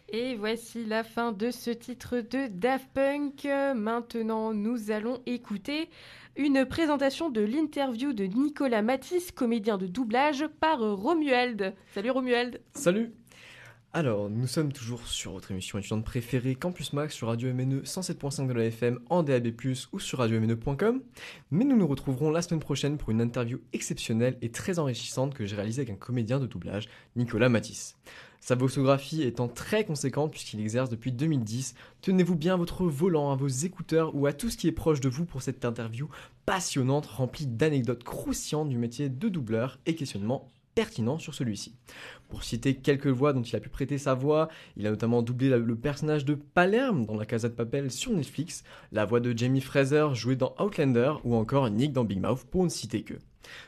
Et 0.10 0.36
voici 0.36 0.84
la 0.84 1.06
fin 1.06 1.32
de 1.32 1.52
ce 1.52 1.72
titre 1.72 2.18
de 2.18 2.48
Daft 2.48 2.89
Punk. 2.94 3.48
Maintenant, 3.76 4.54
nous 4.54 4.92
allons 4.92 5.22
écouter 5.26 5.89
une 6.36 6.66
présentation 6.66 7.30
de 7.30 7.39
l'interview 7.39 8.12
de 8.12 8.26
Nicolas 8.26 8.82
Matisse, 8.82 9.32
comédien 9.32 9.78
de 9.78 9.88
doublage, 9.88 10.46
par 10.60 10.80
Romuald. 10.82 11.74
Salut 11.94 12.12
Romuald. 12.12 12.60
Salut 12.74 13.14
Alors, 13.94 14.30
nous 14.30 14.48
sommes 14.48 14.72
toujours 14.72 15.06
sur 15.06 15.34
votre 15.34 15.52
émission 15.52 15.78
étudiante 15.78 16.06
préférée 16.06 16.56
Campus 16.56 16.94
Max 16.94 17.14
sur 17.14 17.28
Radio 17.28 17.54
MNE 17.54 17.82
107.5 17.82 18.48
de 18.48 18.54
la 18.54 18.64
FM 18.64 19.00
en 19.10 19.22
DAB+, 19.22 19.52
ou 19.92 20.00
sur 20.00 20.20
radiomne.com. 20.20 21.02
Mais 21.52 21.66
nous 21.66 21.76
nous 21.76 21.88
retrouverons 21.88 22.32
la 22.32 22.42
semaine 22.42 22.62
prochaine 22.62 22.98
pour 22.98 23.10
une 23.10 23.20
interview 23.20 23.60
exceptionnelle 23.74 24.38
et 24.42 24.50
très 24.50 24.80
enrichissante 24.80 25.34
que 25.34 25.46
j'ai 25.46 25.58
réalisée 25.58 25.82
avec 25.82 25.94
un 25.94 25.98
comédien 25.98 26.39
de 26.39 26.48
doublage, 26.48 26.88
Nicolas 27.18 27.50
Matisse. 27.50 27.98
Sa 28.39 28.56
voxographie 28.56 29.24
étant 29.24 29.50
très 29.50 29.84
conséquente 29.84 30.32
puisqu'il 30.32 30.62
exerce 30.62 30.89
depuis 30.89 31.12
2010, 31.12 31.76
tenez-vous 32.00 32.38
bien 32.38 32.54
à 32.54 32.58
votre 32.58 32.86
volant, 32.86 33.30
à 33.30 33.36
vos 33.36 33.50
écouteurs 33.50 34.16
ou 34.16 34.26
à 34.26 34.32
tout 34.32 34.50
ce 34.50 34.56
qui 34.56 34.70
est 34.70 34.72
proche 34.72 35.02
de 35.02 35.10
vous 35.10 35.26
pour 35.26 35.42
cette 35.42 35.66
interview 35.66 36.08
passionnante 36.46 37.08
remplie 37.08 37.46
d'anecdotes 37.46 38.06
croustillantes 38.06 38.70
du 38.70 38.78
métier 38.78 39.10
de 39.10 39.28
doubleur 39.28 39.80
et 39.86 39.96
questionnements 39.96 40.50
pertinents 40.76 41.20
sur 41.20 41.34
celui-ci. 41.34 41.76
Pour 42.30 42.44
citer 42.44 42.76
quelques 42.76 43.08
voix 43.08 43.34
dont 43.34 43.42
il 43.42 43.56
a 43.56 43.60
pu 43.60 43.70
prêter 43.70 43.98
sa 43.98 44.14
voix, 44.14 44.50
il 44.78 44.88
a 44.88 44.90
notamment 44.90 45.22
doublé 45.22 45.50
le 45.50 45.76
personnage 45.76 46.26
de 46.26 46.36
Palerme 46.36 47.06
dans 47.06 47.16
La 47.16 47.26
Casa 47.26 47.50
de 47.50 47.54
Papel 47.54 47.92
sur 47.92 48.12
Netflix, 48.12 48.64
la 48.92 49.06
voix 49.06 49.20
de 49.20 49.38
Jamie 49.38 49.62
Fraser 49.62 50.08
jouée 50.14 50.36
dans 50.36 50.56
Outlander 50.60 51.14
ou 51.24 51.36
encore 51.36 51.70
Nick 51.70 51.94
dans 51.94 52.04
Big 52.04 52.22
Mouth 52.22 52.46
pour 52.46 52.64
ne 52.64 52.70
citer 52.70 53.04
que. 53.04 53.16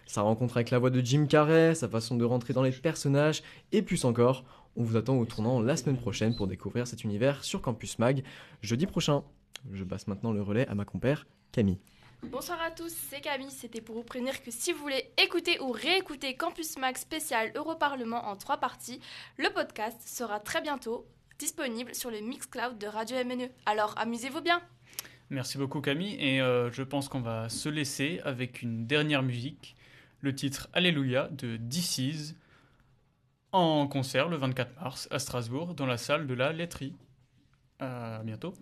Sa 0.06 0.22
rencontre 0.22 0.58
avec 0.58 0.70
la 0.70 0.80
voix 0.80 0.90
de 0.90 1.02
Jim 1.02 1.26
Carrey, 1.28 1.76
sa 1.76 1.90
façon 1.90 2.16
de 2.16 2.24
rentrer 2.24 2.54
dans 2.54 2.62
les 2.62 2.72
personnages 2.72 3.44
et 3.72 3.82
plus 3.82 4.06
encore, 4.06 4.46
on 4.76 4.84
vous 4.84 4.98
attend 4.98 5.18
au 5.18 5.26
tournant 5.26 5.62
la 5.62 5.78
semaine 5.78 5.98
prochaine 5.98 6.36
pour 6.36 6.48
découvrir 6.48 6.88
cet 6.88 7.04
univers 7.04 7.44
sur 7.44 7.62
Campus 7.62 8.00
Mag 8.00 8.24
jeudi 8.62 8.86
prochain. 8.86 9.24
Je 9.72 9.84
passe 9.84 10.08
maintenant 10.08 10.32
le 10.32 10.42
relais 10.42 10.68
à 10.68 10.76
ma 10.76 10.86
compère 10.86 11.28
Camille. 11.52 11.80
Bonsoir 12.32 12.62
à 12.62 12.72
tous, 12.72 12.94
c'est 13.10 13.22
Camille. 13.22 13.52
C'était 13.52 13.82
pour 13.82 13.96
vous 13.96 14.04
prévenir 14.04 14.42
que 14.42 14.50
si 14.50 14.72
vous 14.72 14.80
voulez 14.80 15.12
écouter 15.22 15.60
ou 15.60 15.72
réécouter 15.72 16.36
Campus 16.36 16.78
Max 16.78 17.02
spécial 17.02 17.52
Europarlement 17.56 18.28
en 18.28 18.36
trois 18.36 18.58
parties, 18.58 19.00
le 19.38 19.50
podcast 19.54 20.02
sera 20.08 20.40
très 20.40 20.62
bientôt 20.62 21.06
disponible 21.38 21.94
sur 21.94 22.10
le 22.10 22.22
Mixcloud 22.22 22.78
de 22.78 22.88
Radio 22.88 23.18
MNE. 23.24 23.50
Alors 23.66 23.94
amusez-vous 23.98 24.42
bien 24.42 24.62
Merci 25.30 25.58
beaucoup 25.58 25.82
Camille 25.82 26.16
et 26.20 26.42
euh, 26.42 26.72
je 26.72 26.84
pense 26.84 27.10
qu'on 27.10 27.22
va 27.22 27.50
se 27.50 27.70
laisser 27.70 28.22
avec 28.24 28.62
une 28.62 28.86
dernière 28.86 29.24
musique, 29.24 29.76
le 30.22 30.34
titre 30.34 30.70
Alléluia 30.74 31.28
de 31.32 31.58
DC's 31.58 32.36
en 33.52 33.88
concert 33.88 34.30
le 34.30 34.38
24 34.38 34.82
mars 34.82 35.08
à 35.12 35.20
Strasbourg 35.20 35.76
dans 35.76 35.86
la 35.86 35.98
salle 35.98 36.28
de 36.28 36.34
la 36.34 36.54
laiterie. 36.54 36.96
À 37.80 38.22
bientôt. 38.24 38.54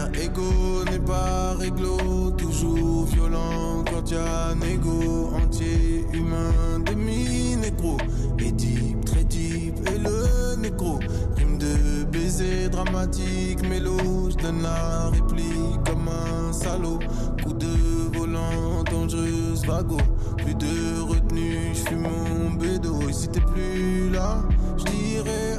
Alter 0.00 0.22
ego 0.22 0.84
n'est 0.90 0.98
pas 0.98 1.54
réglo, 1.58 2.30
toujours 2.36 3.04
violent 3.06 3.84
quand 3.90 4.10
y 4.10 4.14
a 4.14 4.48
un 4.48 4.60
ego 4.60 5.30
entier 5.34 6.06
humain 6.12 6.78
demi-nécro. 6.84 7.96
Et 8.38 8.52
deep, 8.52 9.04
très 9.04 9.24
deep, 9.24 9.76
et 9.88 9.98
le 9.98 10.56
nécro. 10.56 10.98
Rime 11.36 11.58
de 11.58 12.04
baiser 12.04 12.68
dramatique, 12.68 13.66
mélo, 13.68 13.98
je 14.30 14.36
donne 14.42 14.62
la 14.62 15.10
réplique 15.10 15.84
comme 15.86 16.08
un 16.08 16.52
salaud. 16.52 16.98
Coup 17.42 17.52
de 17.52 18.16
volant, 18.16 18.82
dangereuse 18.90 19.66
vago. 19.66 19.98
Plus 20.38 20.54
de 20.54 21.00
retenue, 21.02 21.72
je 21.74 21.88
fume 21.88 22.02
mon 22.02 22.50
bédo. 22.52 23.08
Et 23.08 23.12
si 23.12 23.28
t'es 23.28 23.40
plus 23.40 24.10
là, 24.10 24.42
je 24.78 24.84
dirais 24.84 25.58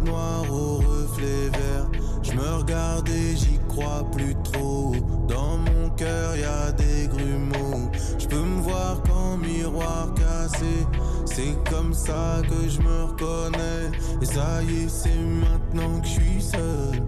le 0.00 0.04
fleuve 0.04 0.04
noir 0.04 0.42
au 0.50 0.76
reflet 0.76 1.48
vert. 1.52 1.86
Je 2.22 2.32
me 2.32 2.56
regarde 2.58 3.08
et 3.08 3.36
j'y 3.36 3.58
crois 3.68 4.04
plus 4.12 4.34
trop. 4.44 4.92
Dans 5.28 5.58
mon 5.58 5.90
cœur 5.90 6.36
y 6.36 6.44
a 6.44 6.72
des 6.72 7.08
grumeaux. 7.08 7.90
Je 8.18 8.26
peux 8.26 8.36
me 8.42 8.60
voir 8.62 9.02
qu'en 9.02 9.36
miroir 9.36 10.08
cassé. 10.14 10.86
C'est 11.24 11.56
comme 11.70 11.94
ça 11.94 12.42
que 12.42 12.68
je 12.68 12.80
me 12.80 13.04
reconnais. 13.04 13.90
Et 14.20 14.26
ça 14.26 14.62
y 14.62 14.84
est, 14.84 14.88
c'est 14.88 15.16
maintenant 15.16 16.00
que 16.00 16.06
je 16.06 16.12
suis 16.12 16.42
seul. 16.42 17.02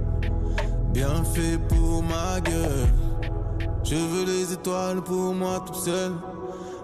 Bien 0.92 1.24
fait 1.24 1.58
pour 1.68 2.02
ma 2.02 2.40
gueule. 2.40 2.88
Je 3.84 3.96
veux 3.96 4.24
les 4.24 4.52
étoiles 4.52 5.02
pour 5.02 5.34
moi 5.34 5.64
tout 5.66 5.78
seul. 5.78 6.12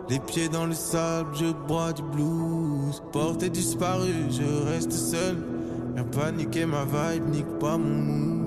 Les 0.08 0.20
pieds 0.20 0.48
dans 0.48 0.66
le 0.66 0.74
sable, 0.74 1.30
je 1.34 1.52
bois 1.66 1.92
du 1.92 2.02
blues. 2.02 3.02
Porté 3.12 3.50
disparu, 3.50 4.28
je 4.30 4.64
reste 4.68 4.92
seul. 4.92 5.55
Viens 5.96 6.04
paniquer 6.04 6.66
ma 6.66 6.84
vibe, 6.84 7.30
nique 7.30 7.58
pas 7.58 7.78
mon 7.78 7.88
mood. 7.88 8.45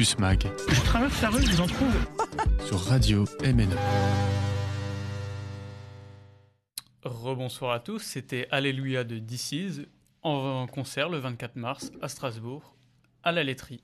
Campus 0.00 0.18
Mag 0.18 0.46
Je 0.66 0.80
traverse 0.80 1.20
la 1.20 1.28
rue, 1.28 1.42
je 1.42 1.50
vous 1.50 1.60
en 1.60 1.66
trouve. 1.66 2.06
sur 2.66 2.78
Radio 2.86 3.26
MNE. 3.44 3.68
Rebonsoir 7.04 7.72
à 7.72 7.80
tous, 7.80 7.98
c'était 7.98 8.48
Alléluia 8.50 9.04
de 9.04 9.18
DC's 9.18 9.82
en 10.22 10.66
concert 10.68 11.10
le 11.10 11.18
24 11.18 11.56
mars 11.56 11.92
à 12.00 12.08
Strasbourg, 12.08 12.74
à 13.24 13.32
la 13.32 13.44
laiterie. 13.44 13.82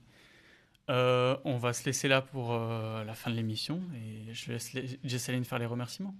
Euh, 0.89 1.37
on 1.45 1.59
va 1.59 1.75
se 1.75 1.85
laisser 1.85 2.09
là 2.09 2.23
pour 2.23 2.55
euh, 2.55 3.05
la 3.05 3.13
fin 3.13 3.31
de 3.31 3.37
l'émission 3.37 3.83
et 3.95 4.33
je 4.33 4.53
laisse 4.53 4.73
les- 4.73 4.99
Jessaline 5.05 5.45
faire 5.45 5.59
les 5.59 5.67
remerciements. 5.67 6.15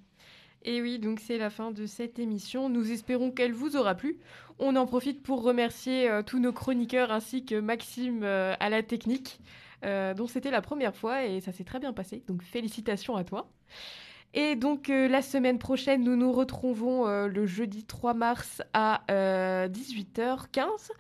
Et 0.63 0.83
oui, 0.83 0.99
donc 0.99 1.21
c'est 1.21 1.39
la 1.39 1.49
fin 1.49 1.71
de 1.71 1.87
cette 1.87 2.19
émission. 2.19 2.69
Nous 2.69 2.93
espérons 2.93 3.31
qu'elle 3.31 3.55
vous 3.55 3.77
aura 3.77 3.95
plu. 3.95 4.19
On 4.59 4.77
en 4.77 4.85
profite 4.85 5.23
pour 5.23 5.43
remercier 5.43 6.11
euh, 6.11 6.23
tous 6.23 6.39
nos 6.39 6.53
chroniqueurs 6.53 7.13
ainsi 7.13 7.47
que 7.47 7.59
Maxime 7.59 8.25
euh, 8.25 8.55
à 8.61 8.69
la 8.69 8.83
technique, 8.83 9.41
euh, 9.85 10.15
dont 10.15 10.27
c'était 10.27 10.51
la 10.51 10.63
première 10.63 10.97
fois 10.97 11.25
et 11.25 11.41
ça 11.41 11.53
s'est 11.53 11.65
très 11.65 11.79
bien 11.79 11.93
passé. 11.93 12.23
Donc 12.27 12.43
félicitations 12.43 13.17
à 13.17 13.25
toi. 13.25 13.51
Et 14.35 14.55
donc 14.55 14.91
euh, 14.91 15.09
la 15.09 15.23
semaine 15.23 15.59
prochaine, 15.59 16.05
nous 16.05 16.15
nous 16.15 16.31
retrouvons 16.31 17.07
euh, 17.07 17.27
le 17.27 17.47
jeudi 17.47 17.85
3 17.85 18.13
mars 18.13 18.61
à 18.75 19.03
euh, 19.11 19.67
18h15 19.69 20.91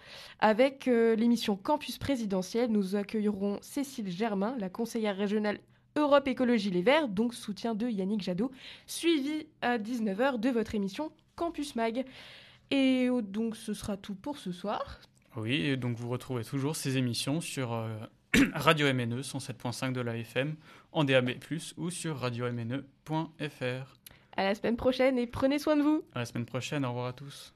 avec 0.41 0.89
euh, 0.89 1.15
l'émission 1.17 1.55
Campus 1.55 1.99
présidentiel. 1.99 2.71
Nous 2.71 2.97
accueillerons 2.97 3.59
Cécile 3.61 4.11
Germain, 4.11 4.57
la 4.59 4.71
conseillère 4.71 5.17
régionale 5.17 5.59
Europe 5.97 6.29
Écologie 6.29 6.71
Les 6.71 6.81
Verts, 6.81 7.09
donc 7.09 7.35
soutien 7.35 7.75
de 7.75 7.89
Yannick 7.89 8.23
Jadot, 8.23 8.51
suivi 8.87 9.47
à 9.61 9.77
19h 9.77 10.41
de 10.41 10.49
votre 10.49 10.75
émission 10.75 11.13
Campus 11.35 11.77
Mag. 11.77 12.07
Et 12.71 13.09
euh, 13.11 13.21
donc 13.21 13.57
ce 13.57 13.75
sera 13.75 13.99
tout 13.99 14.15
pour 14.15 14.39
ce 14.39 14.51
soir. 14.51 15.01
Oui, 15.37 15.77
donc 15.77 15.99
vous 15.99 16.09
retrouvez 16.09 16.45
toujours 16.45 16.75
ces 16.75 16.97
émissions 16.97 17.43
sur 17.43 17.87
Radio 18.55 18.93
MNE 18.93 19.21
107.5 19.21 19.93
de 19.93 20.01
la 20.01 20.17
FM, 20.17 20.55
en 20.93 21.05
DAB+, 21.05 21.31
ou 21.77 21.91
sur 21.91 22.19
radiomne.fr. 22.19 23.97
À 24.37 24.45
la 24.45 24.55
semaine 24.55 24.77
prochaine 24.77 25.19
et 25.19 25.27
prenez 25.27 25.59
soin 25.59 25.77
de 25.77 25.83
vous. 25.83 26.05
À 26.15 26.21
la 26.21 26.27
semaine 26.27 26.47
prochaine, 26.47 26.85
au 26.85 26.89
revoir 26.89 27.07
à 27.07 27.13
tous. 27.13 27.55